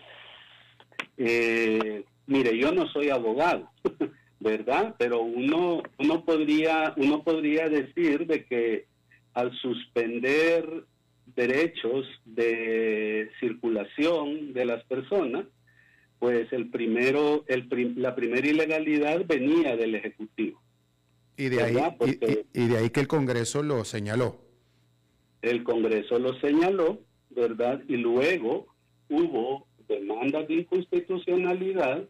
[2.26, 3.70] mire, yo no soy abogado,
[4.44, 4.96] ¿verdad?
[5.00, 8.86] Pero uno, uno podría, uno podría decir de que
[9.34, 10.86] al suspender
[11.36, 15.46] derechos de circulación de las personas,
[16.20, 17.68] pues el primero, el
[17.98, 20.62] la primera ilegalidad venía del Ejecutivo.
[21.36, 21.78] Y de, ahí,
[22.54, 24.40] y, de ahí que el Congreso lo señaló.
[25.42, 27.00] El Congreso lo señaló,
[27.32, 27.82] ¿verdad?
[27.88, 28.68] Y luego
[29.10, 32.08] hubo demandas de inconstitucionalidad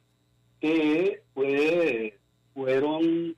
[0.60, 2.20] que fue,
[2.54, 3.36] fueron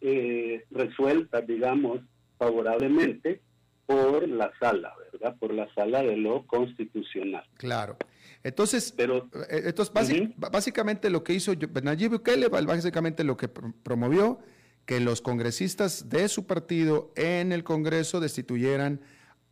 [0.00, 2.00] eh, resueltas, digamos,
[2.38, 3.40] favorablemente
[3.86, 5.36] por la sala, ¿verdad?
[5.38, 7.44] Por la sala de lo constitucional.
[7.56, 7.96] Claro.
[8.44, 9.92] Entonces, Pero, eh, entonces
[10.36, 14.38] básicamente lo que hizo Nayib Bukele, básicamente lo que promovió
[14.86, 19.00] que los congresistas de su partido en el Congreso destituyeran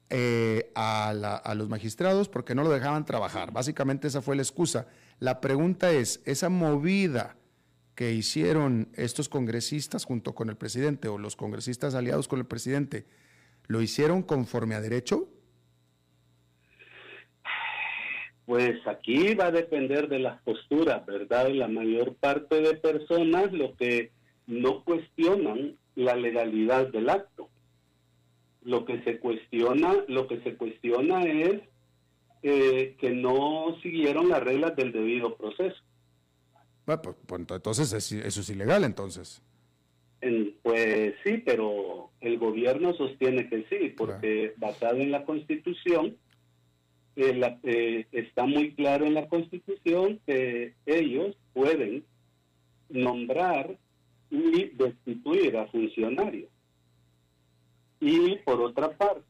[0.09, 3.53] eh, a, a, los magistrados porque no lo dejaban trabajar.
[3.53, 4.87] Básicamente esa fue la excusa.
[5.19, 7.37] La pregunta es, esa movida
[7.97, 13.07] que hicieron estos congresistas junto con el presidente o los congresistas aliados con el presidente,
[13.67, 15.29] ¿lo hicieron conforme a derecho?
[18.45, 21.49] Pues aquí va a depender de las posturas, ¿verdad?
[21.49, 24.13] La mayor parte de personas lo que
[24.47, 27.49] no cuestionan la legalidad del acto.
[28.63, 31.63] Lo que se cuestiona, lo que se cuestiona es
[32.43, 35.83] eh, que no siguieron las reglas del debido proceso.
[36.87, 39.43] Bueno, pues, pues entonces eso es ilegal, entonces.
[40.63, 46.17] pues sí, pero el gobierno sostiene que sí, porque basado en la Constitución,
[47.17, 52.05] eh, eh, está muy claro en la Constitución que ellos pueden
[52.89, 53.77] nombrar
[54.31, 56.51] y destituir a funcionarios.
[57.99, 59.23] Y por otra parte,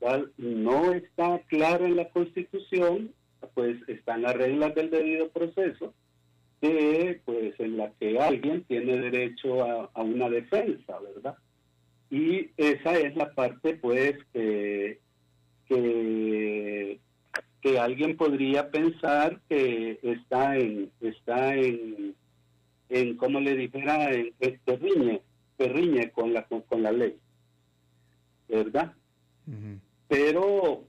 [0.00, 0.24] ¿verdad?
[0.38, 3.12] no está claro en la Constitución,
[3.54, 5.92] pues están las reglas del debido proceso,
[7.24, 11.36] pues en la que alguien tiene derecho a, una defensa, ¿verdad?
[12.10, 14.98] Y esa es la parte pues que,
[15.68, 16.98] que,
[17.78, 22.14] alguien podría pensar que está en, está en,
[22.88, 25.22] en como le dijera, en, que riñe,
[25.58, 27.16] que riñe con la, con, la ley,
[28.48, 28.92] ¿verdad?
[30.08, 30.84] Pero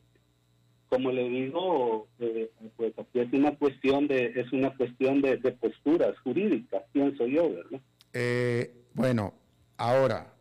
[0.96, 6.18] como le digo, eh, pues aquí es una cuestión de es una cuestión de, posturas
[6.20, 7.82] jurídicas, pienso yo, ¿verdad?
[8.14, 9.34] Eh, bueno,
[9.76, 10.34] ahora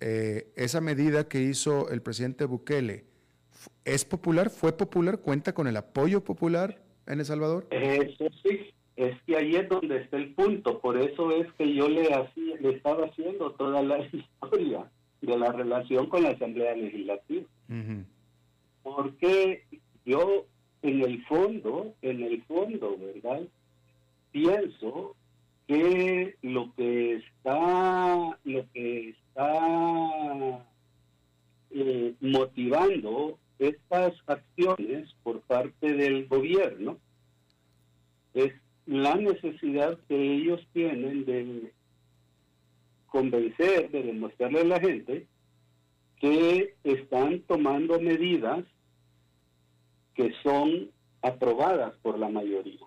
[0.00, 3.04] eh, esa medida que hizo el presidente Bukele
[3.84, 7.68] es popular, fue popular, cuenta con el apoyo popular en El Salvador.
[7.70, 11.88] Eso sí, es que ahí es donde está el punto, por eso es que yo
[11.88, 17.46] le hacía, le estaba haciendo toda la historia de la relación con la Asamblea Legislativa
[18.86, 19.64] porque
[20.04, 20.46] yo
[20.82, 23.42] en el fondo, en el fondo, ¿verdad?
[24.30, 25.16] Pienso
[25.66, 30.64] que lo que está, lo que está
[31.72, 36.96] eh, motivando estas acciones por parte del gobierno
[38.34, 38.52] es
[38.86, 41.72] la necesidad que ellos tienen de
[43.08, 45.26] convencer, de demostrarle a la gente
[46.20, 48.64] que están tomando medidas
[50.16, 50.90] que son
[51.22, 52.80] aprobadas por la mayoría.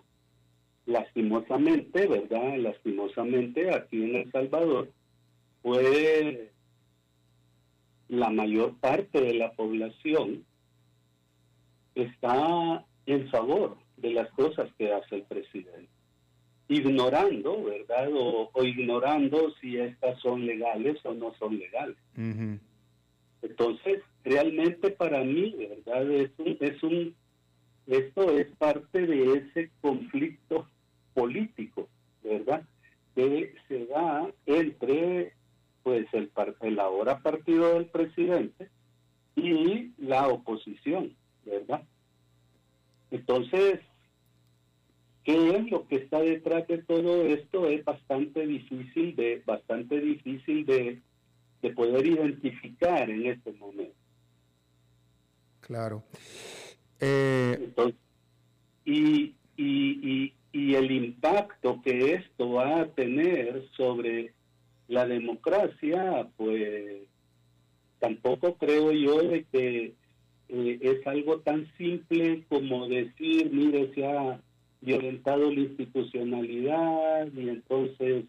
[0.86, 2.56] Lastimosamente, ¿verdad?
[2.58, 4.90] Lastimosamente aquí en El Salvador
[5.62, 6.50] fue
[8.08, 10.44] la mayor parte de la población
[11.94, 15.88] está en favor de las cosas que hace el presidente,
[16.68, 18.08] ignorando, ¿verdad?
[18.12, 21.96] O, ignorando si estas son legales o no son legales.
[23.42, 26.10] Entonces, realmente para mí, ¿verdad?
[26.10, 27.14] Es un, es un,
[27.90, 30.68] esto es parte de ese conflicto
[31.12, 31.88] político,
[32.22, 32.62] ¿verdad?
[33.14, 35.32] Que se da entre,
[35.82, 36.30] pues, el,
[36.60, 38.68] el ahora partido del presidente
[39.34, 41.82] y la oposición, ¿verdad?
[43.10, 43.80] Entonces,
[45.24, 47.66] ¿qué es lo que está detrás de todo esto?
[47.66, 51.02] Es bastante difícil de, bastante difícil de,
[51.60, 53.96] de poder identificar en este momento.
[55.60, 56.04] Claro.
[57.00, 57.72] Eh,
[58.84, 64.32] y, y, y, el impacto que esto va a tener sobre
[64.88, 67.02] la democracia, pues
[68.00, 69.94] tampoco creo yo de que
[70.48, 74.40] eh, es algo tan simple como decir, mire, se ha
[74.80, 78.24] violentado la institucionalidad y entonces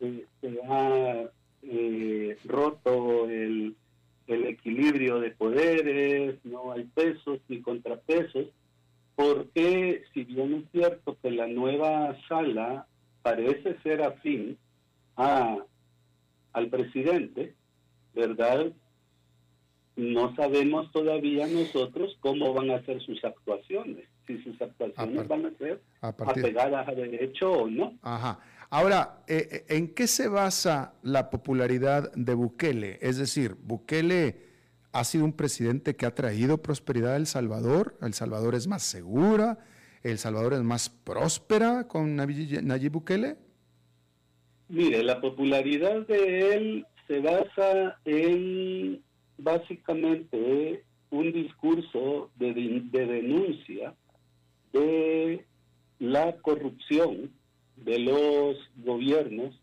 [0.00, 1.30] eh, se ha
[2.44, 3.74] roto el
[4.28, 8.46] el equilibrio de poderes, no hay pesos ni contrapesos,
[9.16, 12.86] porque si bien es cierto que la nueva sala
[13.22, 14.56] parece ser afín
[15.16, 15.58] a,
[16.52, 17.54] al presidente,
[18.14, 18.72] ¿verdad?
[19.96, 24.06] No sabemos todavía nosotros cómo van a ser sus actuaciones.
[24.26, 27.94] si sus actuaciones van a ser apegadas a derecho o no.
[28.02, 28.38] Ajá.
[28.70, 32.98] Ahora, eh, eh, ¿en qué se basa la popularidad de Bukele?
[33.00, 34.42] Es decir, Bukele
[34.92, 38.82] ha sido un presidente que ha traído prosperidad a El Salvador, El Salvador es más
[38.82, 39.58] segura,
[40.02, 43.36] El Salvador es más próspera con Nayib Bukele.
[44.68, 49.02] Mire, la popularidad de él se basa en
[49.38, 53.94] básicamente un discurso de, de denuncia
[54.74, 55.46] de
[56.00, 57.30] la corrupción
[57.84, 59.54] de los gobiernos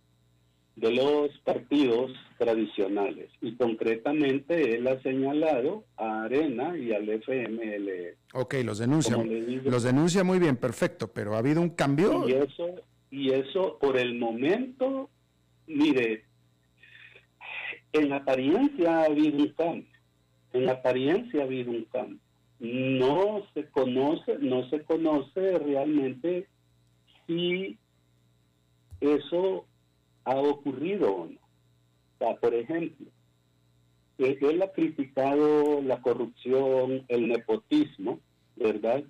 [0.76, 8.16] de los partidos tradicionales y concretamente él ha señalado a Arena y al FML.
[8.34, 9.18] Ok, los denuncia,
[9.64, 12.28] los denuncia muy bien, perfecto, pero ha habido un cambio.
[12.28, 12.68] Y eso,
[13.10, 15.10] y eso por el momento,
[15.68, 16.26] mire,
[17.94, 20.00] en apariencia ha habido un cambio,
[20.52, 22.20] en apariencia ha habido un cambio.
[22.60, 26.48] No se conoce, no se conoce realmente
[27.28, 27.78] si
[29.06, 29.66] eso
[30.24, 32.36] ha ocurrido o no.
[32.40, 33.08] por ejemplo,
[34.18, 38.20] él ha criticado la corrupción, el nepotismo,
[38.56, 39.04] ¿verdad?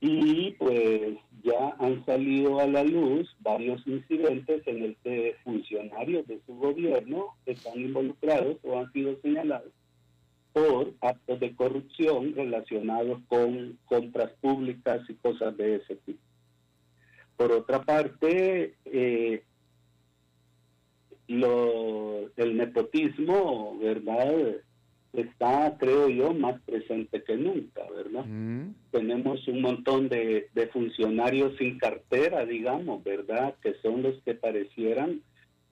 [0.00, 6.40] Y pues ya han salido a la luz varios incidentes en el que funcionarios de
[6.46, 9.72] su gobierno están involucrados o han sido señalados
[10.52, 16.29] por actos de corrupción relacionados con compras públicas y cosas de ese tipo.
[17.40, 19.42] Por otra parte, eh,
[21.26, 24.56] el nepotismo, ¿verdad?
[25.14, 28.26] Está, creo yo, más presente que nunca, ¿verdad?
[28.26, 28.74] Mm.
[28.90, 33.54] Tenemos un montón de, funcionarios sin cartera, digamos, ¿verdad?
[33.62, 35.22] Que son los que parecieran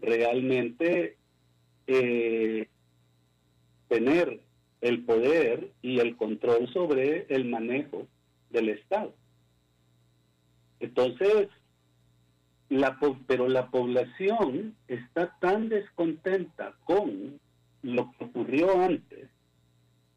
[0.00, 1.18] realmente
[1.86, 2.66] eh,
[3.88, 4.40] tener
[4.80, 8.06] el poder y el control sobre el manejo
[8.48, 9.12] del Estado.
[10.80, 11.48] Entonces,
[12.68, 17.40] la, pero la población está tan descontenta con
[17.82, 19.28] lo que ocurrió antes,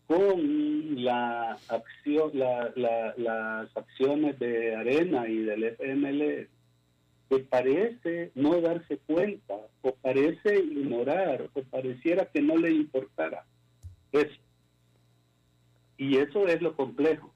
[0.08, 6.50] con la acción, las acciones de Arena y del FML,
[7.30, 13.46] que parece no darse cuenta, o parece ignorar, o pareciera que no le importara
[14.12, 14.42] eso.
[15.98, 17.34] Y eso es lo complejo.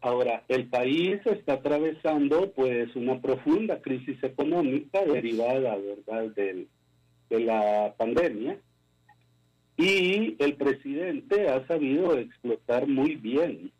[0.00, 8.58] Ahora, el país está atravesando pues una profunda crisis económica derivada, ¿verdad?, de la pandemia.
[9.76, 13.72] Y el presidente ha sabido explotar muy bien,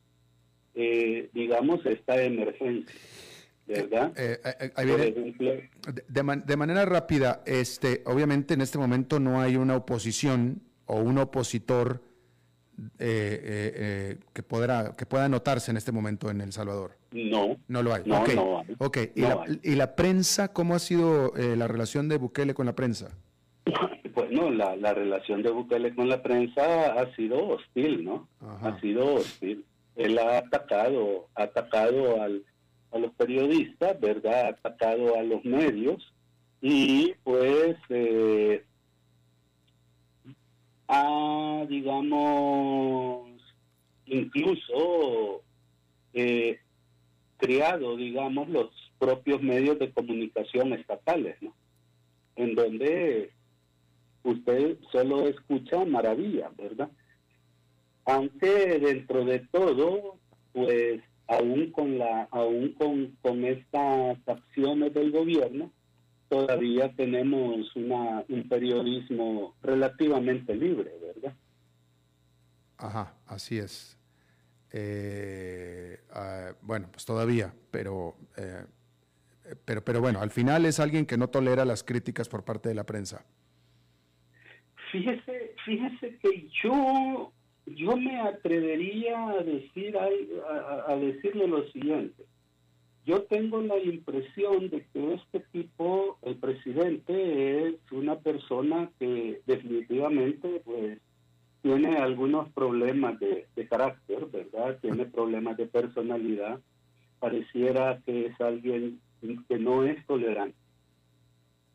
[0.74, 2.94] eh, digamos, esta emergencia.
[3.66, 4.12] ¿Verdad?
[4.16, 4.38] Eh,
[4.76, 5.70] eh,
[6.06, 12.00] de, manera rápida, este, obviamente en este momento no hay una oposición o un opositor
[12.98, 16.92] eh, eh, eh, que, podrá, que pueda notarse en este momento en El Salvador?
[17.12, 17.56] No.
[17.68, 18.02] No lo hay.
[18.04, 18.24] No,
[18.78, 19.12] okay.
[19.14, 23.10] ¿Y, la, ¿Y, la, prensa, cómo ha sido la relación de Bukele con la prensa?
[24.16, 28.26] Bueno, la, la relación de Bukele con la prensa ha sido hostil, ¿no?
[28.62, 29.62] Ha sido hostil.
[29.94, 32.42] Él ha atacado, ha atacado al,
[32.92, 34.46] a los periodistas, ¿verdad?
[34.46, 36.14] Ha atacado a los medios
[36.60, 38.64] y pues eh,
[40.88, 43.30] ha, digamos,
[44.06, 45.42] incluso
[46.12, 46.58] eh,
[47.36, 51.54] creado, digamos, los propios medios de comunicación estatales, ¿no?
[52.36, 53.30] En donde
[54.22, 56.90] usted solo escucha maravillas, ¿verdad?
[58.04, 60.18] Aunque dentro de todo,
[60.52, 65.72] pues aún con la, aún con, con estas acciones del gobierno,
[66.28, 71.34] todavía tenemos una, un periodismo relativamente libre, ¿verdad?
[72.78, 73.98] Ajá, así es.
[74.72, 78.66] Eh, ah, bueno, pues todavía, pero, eh,
[79.64, 82.74] pero, pero bueno, al final es alguien que no tolera las críticas por parte de
[82.74, 83.24] la prensa.
[84.92, 87.32] Fíjese, fíjese que yo,
[87.66, 92.24] yo me atrevería a decir a decirle lo siguiente
[93.06, 100.60] yo tengo la impresión de que este tipo, el presidente, es una persona que definitivamente
[100.64, 100.98] pues
[101.62, 104.78] tiene algunos problemas de, carácter, ¿verdad?
[104.80, 106.60] Tiene problemas de personalidad.
[107.20, 109.00] Pareciera que es alguien
[109.48, 110.58] que no es tolerante.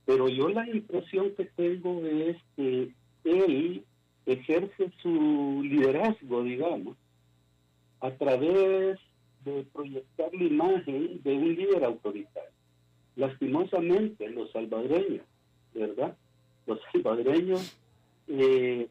[0.06, 3.86] Pero yo la impresión que tengo es que él
[4.26, 6.98] ejerce su liderazgo, digamos,
[8.02, 9.00] a través
[9.46, 12.50] de proyectar la imagen de un líder autoritario.
[13.16, 15.26] Lastimosamente, los salvadoreños,
[15.74, 16.16] ¿verdad?
[16.66, 17.78] Los salvadoreños,
[18.28, 18.88] eh,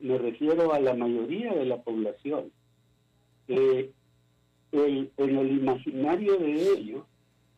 [0.00, 2.52] me refiero a la mayoría de la población,
[3.48, 3.90] eh,
[4.72, 7.04] en el imaginario de ellos,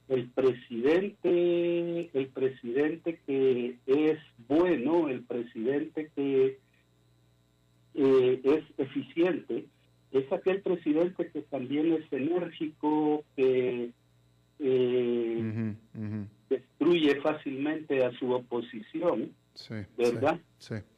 [0.08, 6.58] el presidente, el presidente que es bueno, el presidente que
[7.94, 9.64] eh, es eficiente,
[10.12, 13.90] es aquel presidente que también es enérgico, que
[14.58, 15.74] eh,
[16.48, 19.32] destruye fácilmente a su oposición,
[19.96, 20.40] ¿verdad?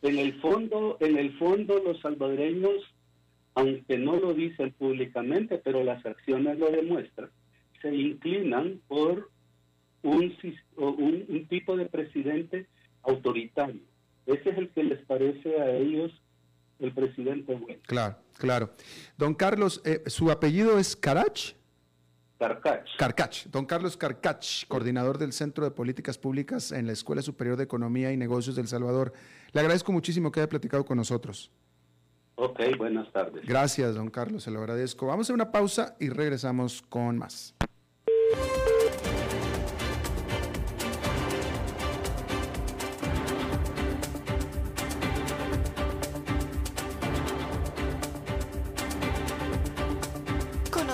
[0.03, 2.83] En el fondo, en el fondo los salvadoreños,
[3.55, 7.31] aunque no lo dicen públicamente, pero las acciones lo demuestran,
[7.83, 9.31] se inclinan por
[10.03, 10.33] un,
[10.77, 12.67] un, un tipo de presidente
[13.03, 13.81] autoritario.
[14.27, 16.13] Ese es el que les parece a ellos
[16.79, 17.81] el presidente bueno.
[17.87, 18.71] Claro, claro.
[19.17, 21.53] Don Carlos, eh, ¿su apellido es Carach?
[22.39, 22.87] Carcach.
[22.97, 23.47] Carcach.
[23.47, 28.13] Don Carlos Carcach, coordinador del Centro de Políticas Públicas en la Escuela Superior de Economía
[28.13, 29.13] y Negocios del Salvador.
[29.53, 31.51] Le agradezco muchísimo que haya platicado con nosotros.
[32.37, 33.45] Ok, buenas tardes.
[33.45, 35.07] Gracias, don Carlos, se lo agradezco.
[35.07, 37.57] Vamos a una pausa y regresamos con más.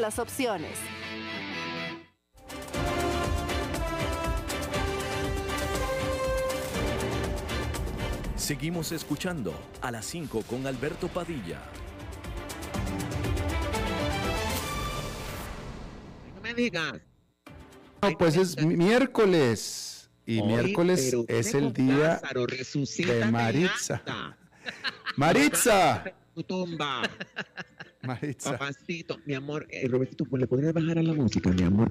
[0.00, 0.78] las opciones.
[8.36, 11.60] Seguimos escuchando a las 5 con Alberto Padilla.
[16.34, 17.00] No me digas.
[18.02, 20.10] No, pues es miércoles.
[20.26, 24.02] Y miércoles es el día Lázaro, de Maritza.
[25.16, 26.04] Maritza.
[26.34, 27.02] Tu tumba.
[28.06, 28.52] Maritza.
[28.52, 31.90] Papacito, mi amor, eh, Robertito, pues, ¿le podrías bajar a la música, mi amor?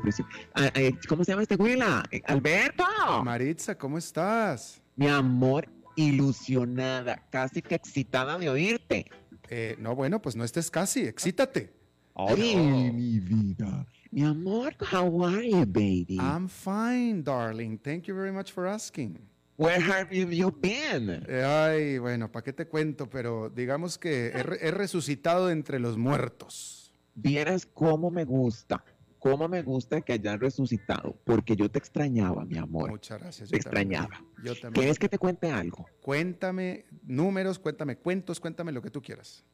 [0.53, 2.03] Ah, eh, ¿Cómo se llama este güila?
[2.11, 2.84] Eh, Alberto.
[3.24, 4.82] Maritza, ¿cómo estás?
[4.95, 9.05] Mi amor, ilusionada, casi que excitada de oírte.
[9.49, 11.74] Eh, no, bueno, pues no estés casi, excítate.
[12.16, 12.55] Ay,
[12.93, 13.86] mi vida.
[14.11, 16.18] Mi amor, how are you, baby?
[16.20, 17.78] I'm fine, darling.
[17.78, 19.20] Thank you very much for asking.
[19.58, 21.26] Where have you, been?
[21.30, 23.10] Ay, bueno, ¿para qué te cuento?
[23.10, 26.93] Pero digamos que he, he resucitado entre los muertos.
[27.14, 28.84] Vieras cómo me gusta,
[29.20, 32.91] cómo me gusta que hayan resucitado, porque yo te extrañaba, mi amor.
[32.91, 33.49] Muchas gracias.
[33.49, 33.93] Te yo también.
[33.93, 34.26] extrañaba.
[34.43, 34.74] Yo también.
[34.74, 35.86] ¿Quieres que te cuente algo?
[36.01, 39.45] Cuéntame números, cuéntame cuentos, cuéntame lo que tú quieras.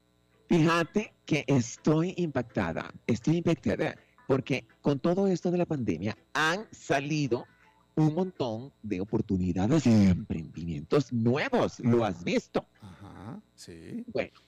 [0.50, 3.96] Fíjate que estoy impactada, estoy impactada,
[4.28, 7.46] porque con todo esto de la pandemia han salido
[7.96, 11.80] un montón de oportunidades de emprendimientos nuevos.
[11.82, 12.66] ¿Lo has visto?
[12.82, 14.04] Ajá, sí.
[14.08, 14.40] Bueno,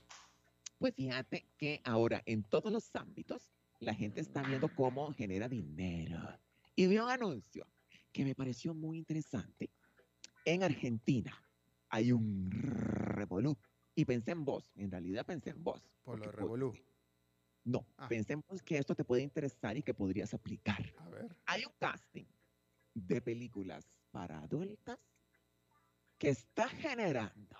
[0.79, 6.19] pues fíjate que ahora en todos los ámbitos la gente está viendo cómo genera dinero.
[6.75, 7.67] Y vi un anuncio
[8.11, 9.69] que me pareció muy interesante.
[10.45, 11.33] En Argentina
[11.89, 13.57] hay un revolú.
[13.95, 15.81] Y pensé en vos, en realidad pensé en vos.
[16.03, 16.73] Por lo Revolú.
[17.65, 18.07] No, Ah.
[18.09, 20.93] pensé en vos que esto te puede interesar y que podrías aplicar.
[20.97, 21.35] A ver.
[21.45, 22.25] Hay un casting
[22.93, 24.99] de películas para adultas
[26.17, 27.57] que está generando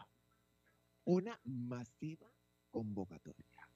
[1.05, 2.27] una masiva
[2.71, 3.67] convocatoria.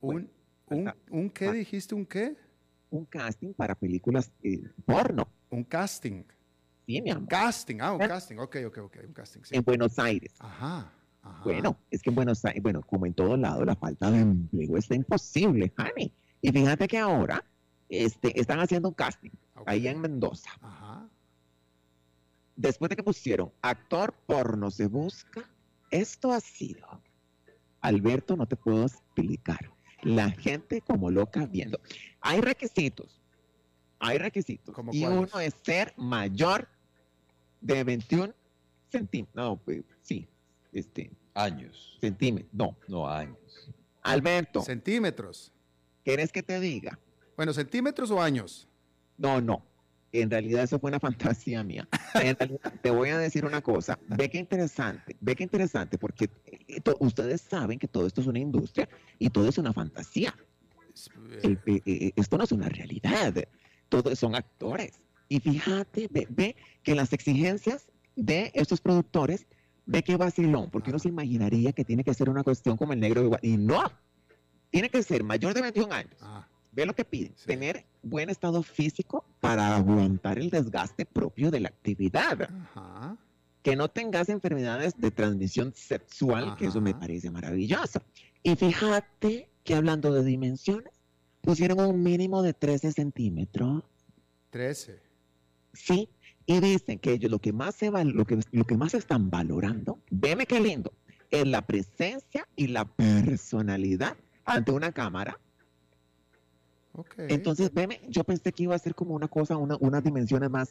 [0.00, 0.30] Un,
[0.66, 1.94] un, un qué dijiste?
[1.94, 2.36] ¿Un qué?
[2.90, 5.28] Un casting para películas eh, porno.
[5.50, 6.24] Un casting.
[6.86, 7.28] Sí, mi amor.
[7.28, 8.08] Casting, ah, un Ah.
[8.08, 8.36] casting.
[8.38, 9.42] Ok, ok, ok, un casting.
[9.42, 9.56] Sí.
[9.56, 10.34] En Buenos Aires.
[10.38, 10.92] Ajá,
[11.22, 11.42] ajá.
[11.44, 14.76] Bueno, es que en Buenos Aires, bueno, como en todo lado, la falta de empleo
[14.76, 16.12] está imposible, honey.
[16.42, 17.44] Y fíjate que ahora
[17.88, 19.30] este, están haciendo un casting
[19.66, 20.50] Ahí en Mendoza.
[20.60, 21.08] Ajá.
[22.56, 25.48] Después de que pusieron actor porno se busca,
[25.90, 27.02] esto ha sido.
[27.80, 29.70] Alberto, no te puedo explicar.
[30.02, 31.80] La gente como loca viendo.
[32.20, 33.20] Hay requisitos.
[33.98, 34.74] Hay requisitos.
[34.74, 35.18] ¿Cómo Y cuáles?
[35.18, 36.68] uno es ser mayor
[37.60, 38.34] de 21
[38.90, 39.34] centímetros.
[39.36, 40.28] No, pues sí.
[40.72, 41.98] Este, Años.
[42.00, 42.52] centímetros.
[42.52, 42.76] No.
[42.88, 43.38] No, años.
[44.02, 45.52] Alberto, Centímetros.
[46.04, 46.98] ¿quieres que te diga?
[47.36, 48.65] Bueno, centímetros o años.
[49.18, 49.64] No, no.
[50.12, 51.88] En realidad eso fue una fantasía mía.
[52.14, 53.98] En realidad, te voy a decir una cosa.
[54.08, 58.38] Ve qué interesante, ve qué interesante, porque eh, ustedes saben que todo esto es una
[58.38, 58.88] industria
[59.18, 60.34] y todo es una fantasía.
[61.42, 63.34] El- eh, eh, esto no es una realidad.
[63.88, 65.00] Todos son actores.
[65.28, 69.46] Y fíjate, ve, ve que las exigencias de estos productores,
[69.84, 73.00] ve que vacilón, porque uno se imaginaría que tiene que ser una cuestión como el
[73.00, 73.82] negro de Y no.
[74.70, 76.16] Tiene que ser mayor de 21 años.
[76.22, 77.32] Ah, Ve lo que piden.
[77.36, 77.46] Sí.
[77.46, 82.42] Tener buen estado físico para aguantar el desgaste propio de la actividad.
[82.42, 83.16] ajá.
[83.62, 88.00] Que no tengas enfermedades de transmisión sexual, que eso me parece maravilloso.
[88.44, 90.92] Y fíjate que hablando de dimensiones,
[91.40, 93.82] pusieron un mínimo de 13 centímetros.
[94.50, 95.00] 13.
[95.72, 96.08] Sí,
[96.46, 99.30] y dicen que ellos lo que más se val- lo que, lo que más están
[99.30, 100.92] valorando, veme qué lindo,
[101.30, 105.40] es la presencia y la personalidad ante una cámara.
[107.18, 110.70] Entonces, veme, yo pensé que iba a ser como una cosa, una, unas dimensiones más.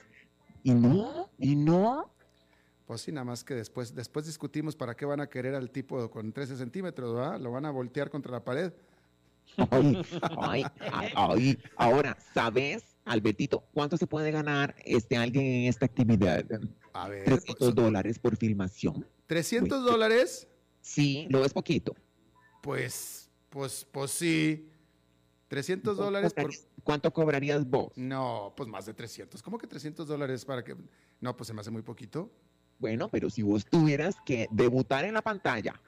[0.64, 2.10] Y no, y no.
[2.88, 6.10] Pues sí, nada más que después, después discutimos para qué van a querer al tipo
[6.10, 7.40] con 13 centímetros, ¿verdad?
[7.40, 8.72] Lo van a voltear contra la pared.
[9.72, 10.02] Ay,
[10.40, 10.64] ay,
[11.16, 11.58] ay.
[11.76, 16.46] Ahora, ¿sabes, Albertito, cuánto se puede ganar este alguien en esta actividad?
[16.94, 19.06] A ver, 300 pues, dólares por filmación.
[19.28, 20.48] 300 dólares,
[20.82, 21.96] Sí, lo es poquito.
[22.62, 24.70] pues, pues, pues sí.
[25.48, 26.52] 300 dólares por...
[26.84, 27.92] ¿Cuánto cobrarías vos?
[27.96, 29.42] No, pues más de 300.
[29.42, 30.76] ¿Cómo que 300 dólares para que...?
[31.22, 32.32] No, pues se me hace muy poquito.
[32.80, 35.80] Bueno, pero si vos tuvieras que debutar en la pantalla,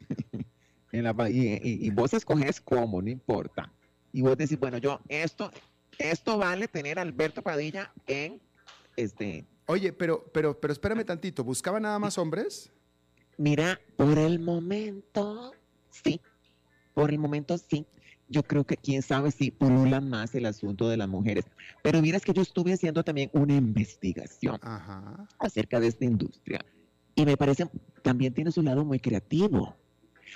[0.92, 3.70] en la y- y vos escoges cómo, no importa.
[4.12, 5.50] Y vos decís, bueno, yo, esto,
[5.98, 8.40] esto vale tener a Alberto Padilla en
[8.96, 9.46] este.
[9.66, 11.44] Oye, pero, pero, pero espérame tantito.
[11.44, 12.72] ¿Buscaba nada más hombres?
[13.36, 15.52] Mira, por el momento,
[15.90, 16.20] sí.
[16.94, 17.86] Por el momento, sí.
[18.32, 21.44] Yo creo que quién sabe si pulula más el asunto de las mujeres.
[21.82, 24.58] Pero miras que yo estuve haciendo también una investigación.
[24.62, 25.28] Ajá.
[25.38, 26.64] acerca de esta industria.
[27.14, 27.68] Y me parece,
[28.02, 29.76] también tiene su lado muy creativo.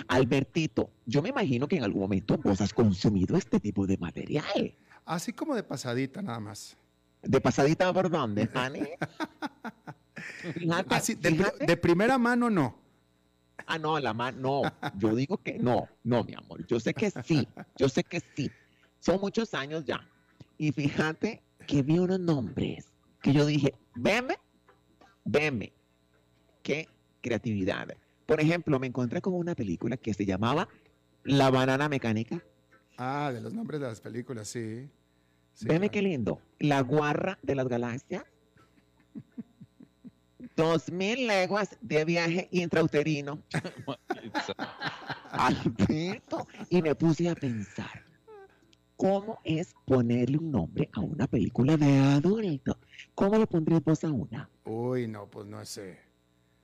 [0.08, 4.76] Albertito, yo me imagino que en algún momento vos has consumido este tipo de material.
[5.06, 6.76] Así como de pasadita nada más.
[7.22, 8.80] ¿De pasadita por dónde, Fanny?
[10.54, 12.85] Fíjate, Así, de primera mano no.
[13.66, 14.90] Ah, no, la mano, no.
[14.98, 16.66] Yo digo que no, no, mi amor.
[16.66, 18.50] Yo sé que sí, yo sé que sí.
[19.00, 20.08] Son muchos años ya.
[20.58, 22.86] Y fíjate que vi unos nombres
[23.22, 24.36] que yo dije, veme,
[25.24, 25.72] veme.
[26.62, 26.88] Qué
[27.20, 27.88] creatividad.
[28.26, 30.68] Por ejemplo, me encontré con una película que se llamaba
[31.24, 32.42] La banana mecánica.
[32.98, 34.88] Ah, de los nombres de las películas, sí.
[35.54, 35.92] Sí, Veme claro.
[35.92, 36.40] qué lindo.
[36.58, 38.24] La guarra de las galaxias.
[40.56, 43.42] Dos mil leguas de viaje intrauterino.
[45.30, 46.46] Alberto.
[46.70, 48.02] Y me puse a pensar,
[48.96, 52.78] ¿cómo es ponerle un nombre a una película de adulto?
[53.14, 54.48] ¿Cómo le pondrías vos a una?
[54.64, 55.98] Uy, no, pues no sé.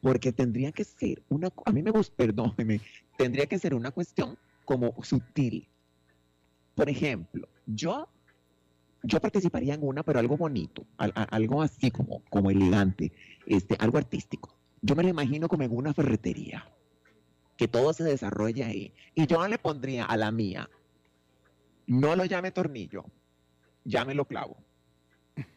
[0.01, 2.81] Porque tendría que ser una, a mí me gusta, perdóneme,
[3.19, 5.69] tendría que ser una cuestión como sutil.
[6.75, 8.09] Por ejemplo, yo,
[9.03, 13.13] yo participaría en una, pero algo bonito, al- a- algo así como, como elegante,
[13.47, 14.55] este, algo artístico.
[14.81, 16.69] Yo me lo imagino como en una ferretería,
[17.57, 18.93] que todo se desarrolla ahí.
[19.15, 20.69] Y yo le pondría a la mía,
[21.87, 23.05] no lo llame tornillo,
[23.85, 24.57] llámelo clavo.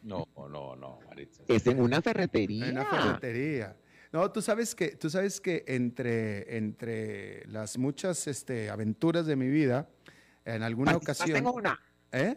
[0.02, 1.42] No, no, no, Maritza.
[1.48, 2.66] Es en una ferretería.
[2.68, 3.76] En una ferretería.
[4.12, 9.48] No, tú sabes que, tú sabes que entre, entre las muchas este, aventuras de mi
[9.48, 9.88] vida,
[10.44, 11.48] en alguna ¿Participaste ocasión.
[11.48, 11.80] en una?
[12.12, 12.36] ¿Eh?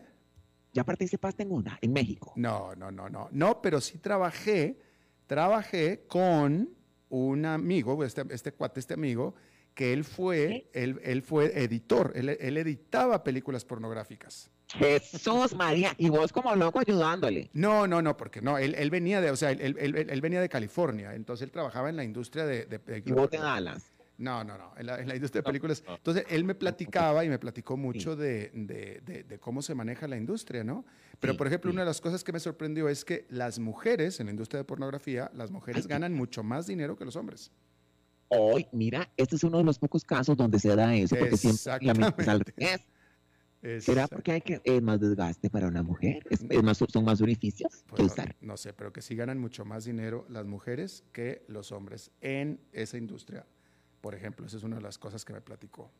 [0.79, 1.77] ¿Ya participaste en una?
[1.81, 2.31] En México.
[2.37, 3.27] No, no, no, no.
[3.31, 4.79] No, pero sí trabajé,
[5.27, 6.69] trabajé con
[7.09, 9.35] un amigo, este, este cuate, este amigo,
[9.73, 14.51] que él fue, él, él fue editor, él, él editaba películas pornográficas.
[14.69, 17.49] Jesús María, y vos como loco ayudándole.
[17.51, 21.13] No, no, no, porque no, él, él venía de, o sea, él, venía de California,
[21.13, 22.65] entonces él trabajaba en la industria de...
[22.67, 23.91] de- de- Y vos te Dallas.
[24.19, 25.81] No, no, no, en la, en la industria de películas.
[25.87, 30.09] Entonces, él me platicaba y me platicó mucho de, de- de- de cómo se maneja
[30.09, 30.83] la industria, ¿no?
[31.21, 31.75] Pero, Sí, por ejemplo, sí.
[31.75, 34.65] una de las cosas que me sorprendió es que las mujeres en la industria de
[34.65, 37.49] pornografía, las mujeres ganan mucho más dinero que los hombres.
[38.27, 42.25] Hoy, mira, este es uno de los pocos casos donde se da eso, porque siempre
[42.25, 43.79] la.
[43.79, 46.23] ¿Será porque hay que, es más desgaste para una mujer?
[46.29, 49.37] ¿Es, es más, ¿Son más orificios Pues que no, no sé, pero que sí ganan
[49.37, 53.45] mucho más dinero las mujeres que los hombres en esa industria.
[54.01, 55.91] Por ejemplo, esa es una de las cosas que me platicó.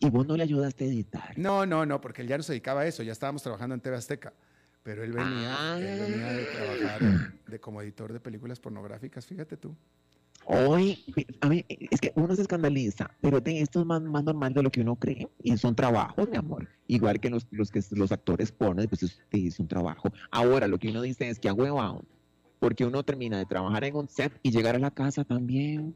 [0.00, 1.38] Y vos no le ayudaste a editar.
[1.38, 3.80] No, no, no, porque él ya no se dedicaba a eso, ya estábamos trabajando en
[3.80, 4.32] TV Azteca.
[4.84, 6.52] Pero él venía, él venía de Ah.
[6.52, 9.74] trabajar de como editor de películas pornográficas, fíjate tú.
[10.46, 11.04] Hoy,
[11.42, 14.62] a mí, es que uno se escandaliza, pero de esto es más, más normal de
[14.62, 15.28] lo que uno cree.
[15.42, 16.66] Y son trabajos, mi amor.
[16.86, 20.10] Igual que los, los que los actores ponen, pues es, es un trabajo.
[20.30, 22.02] Ahora, lo que uno dice es que a huevado,
[22.60, 25.94] porque uno termina de trabajar en un set y llegar a la casa también,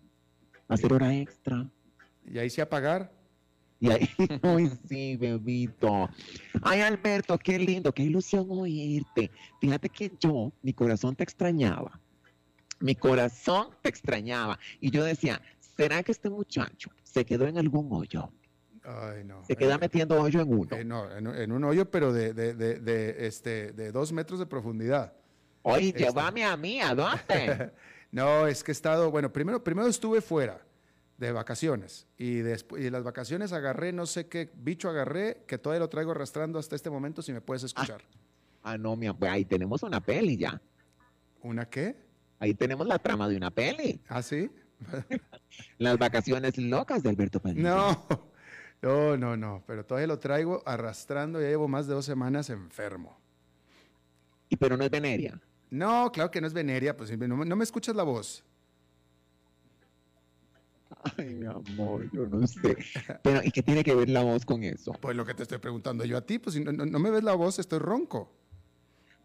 [0.75, 1.69] hacer hora extra.
[2.25, 3.13] Y ahí sí a pagar.
[3.81, 4.09] Y ahí,
[4.89, 6.09] sí, bebito.
[6.63, 9.31] Ay, Alberto, qué lindo, qué ilusión oírte.
[9.61, 11.99] Fíjate que yo, mi corazón te extrañaba.
[12.79, 14.59] Mi corazón te extrañaba.
[14.81, 18.31] Y yo decía, ¿será que este muchacho se quedó en algún hoyo?
[18.85, 19.45] Ay, no.
[19.45, 20.77] Se queda Eh, metiendo hoyo en uno.
[20.77, 24.39] eh, no, en, en un hoyo, pero de, de, de, de, este, de dos metros
[24.41, 25.13] de profundidad.
[25.63, 27.73] Oye, este- llévame a mí, ¿a dónde?
[28.13, 30.61] no, es que he estado, bueno, primero, primero estuve fuera
[31.17, 35.81] de vacaciones y después y las vacaciones agarré, no sé qué bicho agarré, que todavía
[35.81, 38.03] lo traigo arrastrando hasta este momento, si me puedes escuchar.
[38.63, 40.61] ah, no, mi amor, ahí tenemos una peli ya.
[41.41, 41.97] ¿Una qué?
[42.39, 44.01] Ahí tenemos la trama de una peli.
[44.09, 44.51] ¿Ah, sí?
[45.79, 47.63] Las vacaciones locas de Alberto Padilla.
[47.63, 48.07] No,
[48.83, 53.19] no, no, no, pero todavía lo traigo arrastrando, ya llevo más de dos semanas enfermo.
[54.51, 55.41] Y pero no es veneria.
[55.73, 58.45] No, claro que no es veneria, pues no, me- no me escuchas la voz.
[61.17, 62.77] Ay, mi amor, yo no sé.
[63.23, 64.93] Pero, ¿y qué tiene que ver la voz con eso?
[64.93, 67.11] Pues lo que te estoy preguntando yo a ti, pues si no, no- no me
[67.11, 68.31] ves la voz, estoy ronco.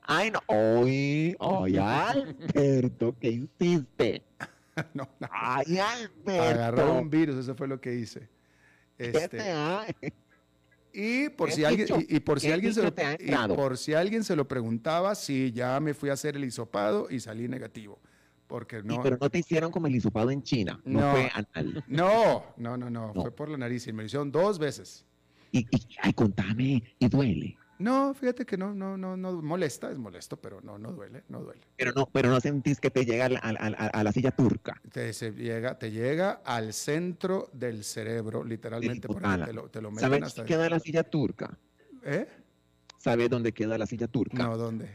[0.03, 0.39] Ay, no.
[0.47, 3.27] Oye, oye, Alberto, ¿qué
[3.59, 4.23] hiciste?
[4.93, 5.27] no, no.
[5.29, 6.41] Ay, Alberto.
[6.41, 8.29] Agarró un virus, eso fue lo que hice.
[8.97, 9.85] ¿Qué Este, te ha-
[10.93, 13.77] y por ¿Qué si alguien, y, y por si ¿Qué alguien se lo, y por
[13.77, 17.47] si alguien se lo preguntaba, sí, ya me fui a hacer el hisopado y salí
[17.47, 17.99] negativo.
[18.47, 20.79] Porque no, pero no te hicieron como el hisopado en China.
[20.85, 21.11] No, No.
[21.11, 21.83] fue anal.
[21.87, 23.21] no, no, no, no, No.
[23.21, 25.05] fue por la nariz y me lo hicieron dos veces.
[25.51, 27.57] Y, y, ay, contame, y duele.
[27.79, 31.41] No, fíjate que no, no, no, no molesta, es molesto, pero no, no duele, no
[31.41, 31.61] duele.
[31.75, 34.31] Pero no, pero no sentís que te llega a la, a- a- a la silla
[34.31, 34.81] turca.
[34.91, 39.45] Te, se llega, te llega al centro del cerebro, literalmente, porque hipotálamo.
[39.45, 41.57] te lo, te lo meten ¿Sabes hasta dónde queda la silla turca?
[42.03, 42.27] ¿Eh?
[42.97, 44.43] ¿Sabes dónde queda la silla turca?
[44.43, 44.89] No, ¿dónde?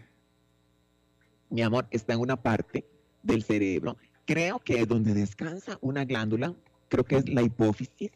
[1.51, 2.85] Mi amor, está en una parte
[3.22, 3.97] del cerebro.
[4.24, 6.55] Creo que es donde descansa una glándula.
[6.89, 8.11] Creo que es la hipófisis.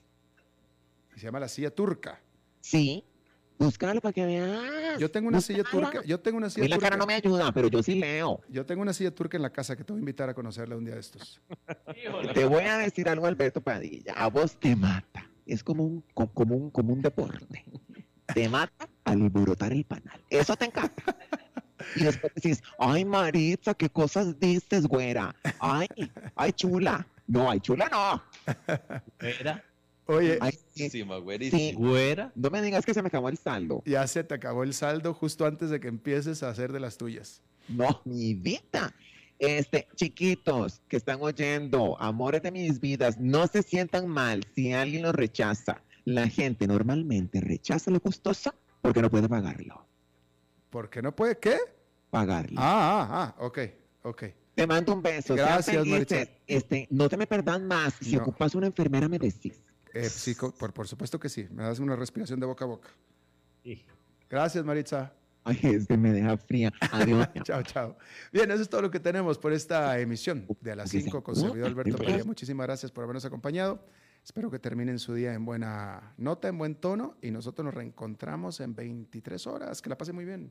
[1.15, 2.21] Se llama la silla turca.
[2.61, 3.05] Sí.
[3.59, 4.99] Búscalo para que veas.
[4.99, 6.89] Yo tengo una silla turca, yo tengo una A silla mí la turca.
[6.91, 8.41] cara no me ayuda, pero yo sí leo.
[8.49, 10.77] Yo tengo una silla turca en la casa que te voy a invitar a conocerla
[10.77, 11.41] un día de estos.
[12.35, 14.13] Te voy a decir algo, Alberto Padilla.
[14.15, 15.31] A vos te mata.
[15.47, 17.65] Es como un, co- como un, como un deporte.
[18.35, 20.21] Te mata al alborotar el panal.
[20.29, 21.17] Eso te encanta.
[21.95, 25.35] Y después decís, ay, Maritza, qué cosas dices, güera.
[25.61, 25.87] Ay,
[26.35, 27.07] ay, chula.
[27.29, 28.23] No, ay, chula no.
[29.21, 29.65] Era
[30.07, 31.03] Oye, Ay, sí.
[31.03, 31.79] buenísima.
[31.79, 32.33] Güera.
[32.37, 33.83] No me digas que se me acabó el saldo.
[33.85, 36.97] ya se te acabó el saldo justo antes de que empieces a hacer de las
[36.97, 37.43] tuyas.
[37.69, 38.95] No, mi vida.
[39.39, 45.03] Este, chiquitos que están oyendo, amores de mis vidas, no se sientan mal si alguien
[45.03, 45.83] los rechaza.
[46.05, 49.85] La gente normalmente rechaza lo costoso porque no puede pagarlo.
[50.71, 51.37] ¿Por qué no puede?
[51.39, 51.57] ¿Qué?
[52.11, 52.59] Pagarlo.
[52.61, 53.59] Ah, ah, ah, ok,
[54.05, 54.25] ok.
[54.55, 55.35] Te mando un beso.
[55.35, 55.85] Gracias.
[55.85, 56.27] Maritza.
[56.47, 57.95] Este, no te me perdan más.
[58.01, 58.23] Si No.
[58.23, 59.61] ocupas una enfermera, me decís.
[59.97, 61.47] Eh, sí, por, por supuesto que sí.
[61.51, 62.91] Me das una respiración de boca a boca.
[64.29, 65.13] Gracias, Maritza.
[65.45, 66.73] Ay, es que me deja fría.
[66.91, 67.29] Adiós.
[67.45, 67.97] Chao, chao.
[68.33, 71.03] Bien, eso es todo lo que tenemos por esta emisión de a las Ok, sí.
[71.03, 72.25] 5 con servidor Alberto Padilla.
[72.25, 73.87] Muchísimas gracias por habernos acompañado.
[74.25, 78.59] Espero que terminen su día en buena nota, en buen tono y nosotros nos reencontramos
[78.59, 79.81] en 23 horas.
[79.81, 80.51] Que la pase muy bien.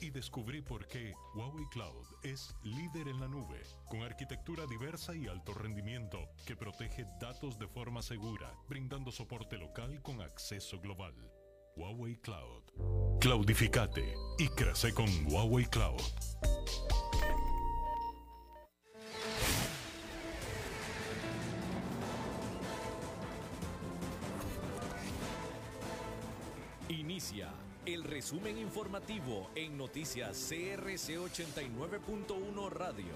[0.00, 5.26] y descubrí por qué Huawei Cloud es líder en la nube, con arquitectura diversa y
[5.26, 11.14] alto rendimiento que protege datos de forma segura, brindando soporte local con acceso global.
[11.76, 13.18] Huawei Cloud.
[13.20, 16.00] Cloudificate y crece con Huawei Cloud.
[26.88, 27.52] Inicia
[27.94, 33.06] el resumen informativo en noticias CRC 89.1 Radio.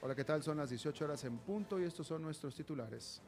[0.00, 0.42] Hola, ¿qué tal?
[0.42, 3.20] Son las 18 horas en punto y estos son nuestros titulares.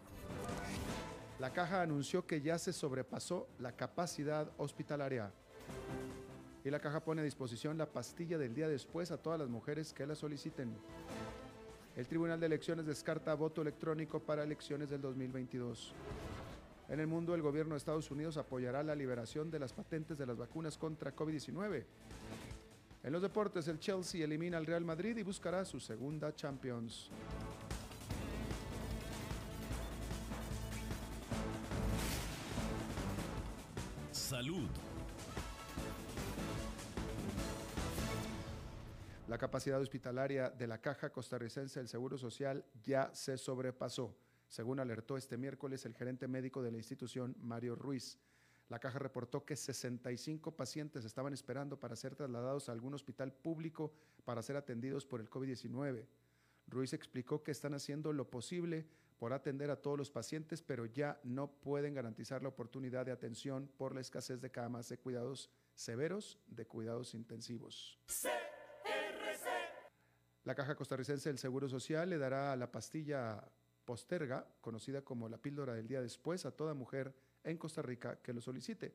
[1.40, 5.32] La caja anunció que ya se sobrepasó la capacidad hospitalaria.
[6.64, 9.92] Y la caja pone a disposición la pastilla del día después a todas las mujeres
[9.92, 10.76] que la soliciten.
[11.96, 15.92] El Tribunal de Elecciones descarta voto electrónico para elecciones del 2022.
[16.88, 20.26] En el mundo, el gobierno de Estados Unidos apoyará la liberación de las patentes de
[20.26, 21.84] las vacunas contra COVID-19.
[23.04, 27.10] En los deportes, el Chelsea elimina al Real Madrid y buscará su segunda Champions.
[34.10, 34.68] Salud.
[39.34, 44.16] La capacidad hospitalaria de la Caja Costarricense del Seguro Social ya se sobrepasó,
[44.46, 48.16] según alertó este miércoles el gerente médico de la institución, Mario Ruiz.
[48.68, 53.92] La caja reportó que 65 pacientes estaban esperando para ser trasladados a algún hospital público
[54.24, 56.06] para ser atendidos por el COVID-19.
[56.68, 58.86] Ruiz explicó que están haciendo lo posible
[59.18, 63.68] por atender a todos los pacientes, pero ya no pueden garantizar la oportunidad de atención
[63.78, 67.98] por la escasez de camas de cuidados severos, de cuidados intensivos.
[70.44, 73.42] La Caja Costarricense del Seguro Social le dará la pastilla
[73.86, 78.34] posterga, conocida como la píldora del día después, a toda mujer en Costa Rica que
[78.34, 78.94] lo solicite.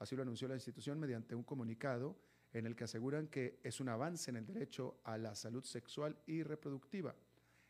[0.00, 2.16] Así lo anunció la institución mediante un comunicado
[2.52, 6.16] en el que aseguran que es un avance en el derecho a la salud sexual
[6.26, 7.14] y reproductiva.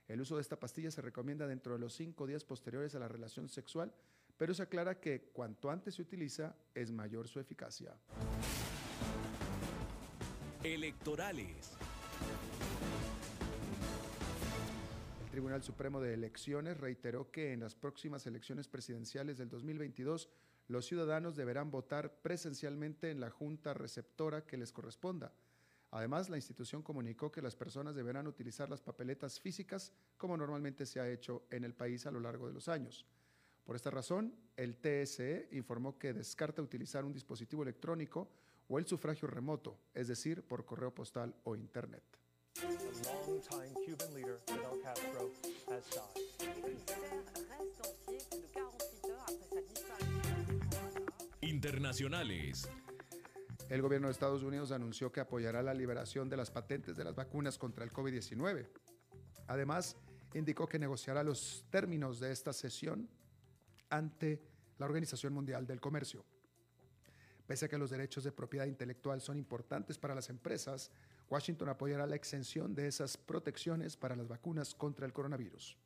[0.06, 3.08] El uso de esta pastilla se recomienda dentro de los cinco días posteriores a la
[3.08, 3.92] relación sexual,
[4.38, 7.94] pero se aclara que cuanto antes se utiliza es mayor su eficacia.
[10.62, 11.76] Electorales.
[15.38, 20.28] Tribunal Supremo de Elecciones reiteró que en las próximas elecciones presidenciales del 2022
[20.66, 25.32] los ciudadanos deberán votar presencialmente en la junta receptora que les corresponda.
[25.92, 30.98] Además, la institución comunicó que las personas deberán utilizar las papeletas físicas como normalmente se
[30.98, 33.06] ha hecho en el país a lo largo de los años.
[33.64, 38.28] Por esta razón, el TSE informó que descarta utilizar un dispositivo electrónico
[38.66, 42.02] o el sufragio remoto, es decir, por correo postal o internet.
[51.40, 52.68] Internacionales.
[53.68, 57.14] El gobierno de Estados Unidos anunció que apoyará la liberación de las patentes de las
[57.14, 58.66] vacunas contra el COVID-19.
[59.46, 59.96] Además,
[60.34, 63.08] indicó que negociará los términos de esta sesión
[63.88, 64.42] ante
[64.78, 66.24] la Organización Mundial del Comercio.
[67.46, 70.90] Pese a que los derechos de propiedad intelectual son importantes para las empresas,
[71.30, 75.76] Washington apoyará la exención de esas protecciones para las vacunas contra el coronavirus.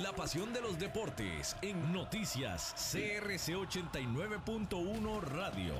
[0.00, 5.74] La pasión de los deportes en noticias CRC 89.1 Radio.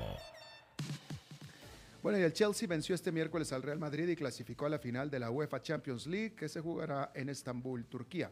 [2.03, 5.11] Bueno, y el Chelsea venció este miércoles al Real Madrid y clasificó a la final
[5.11, 8.31] de la UEFA Champions League que se jugará en Estambul, Turquía.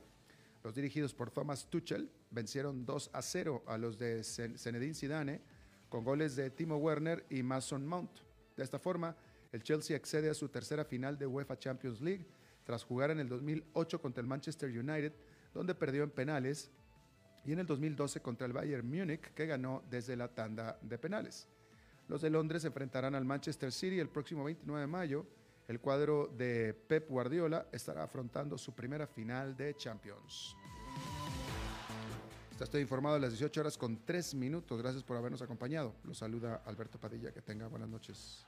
[0.62, 5.40] Los dirigidos por Thomas Tuchel vencieron 2 a 0 a los de Zinedine Zidane
[5.92, 8.20] con goles de Timo Werner y Mason Mount.
[8.56, 9.14] De esta forma,
[9.52, 12.26] el Chelsea accede a su tercera final de UEFA Champions League
[12.64, 15.12] tras jugar en el 2008 contra el Manchester United,
[15.52, 16.70] donde perdió en penales,
[17.44, 21.46] y en el 2012 contra el Bayern Múnich, que ganó desde la tanda de penales.
[22.08, 25.26] Los de Londres enfrentarán al Manchester City el próximo 29 de mayo.
[25.68, 30.56] El cuadro de Pep Guardiola estará afrontando su primera final de Champions.
[32.60, 34.80] Estoy informado a las 18 horas con 3 minutos.
[34.80, 35.96] Gracias por habernos acompañado.
[36.04, 37.32] Los saluda Alberto Padilla.
[37.32, 38.46] Que tenga buenas noches.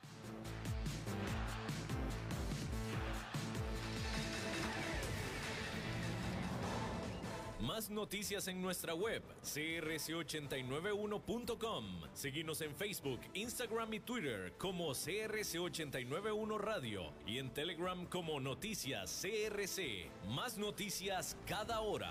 [7.60, 11.84] Más noticias en nuestra web, crc891.com.
[12.12, 20.10] Seguimos en Facebook, Instagram y Twitter como CRC891 Radio y en Telegram como Noticias CRC.
[20.28, 22.10] Más noticias cada hora.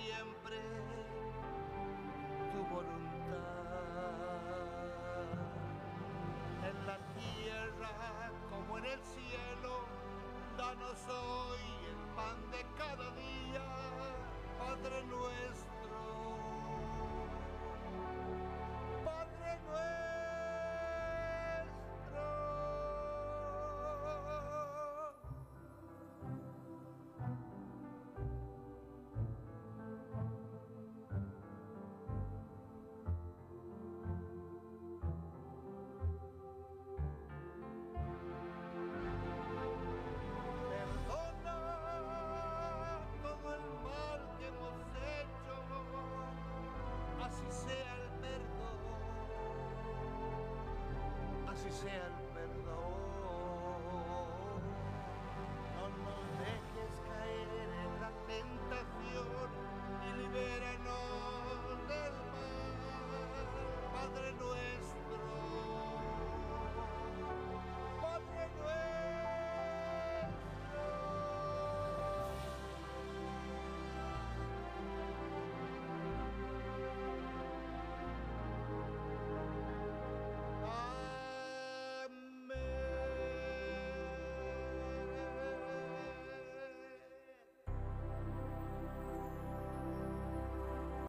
[51.71, 52.10] así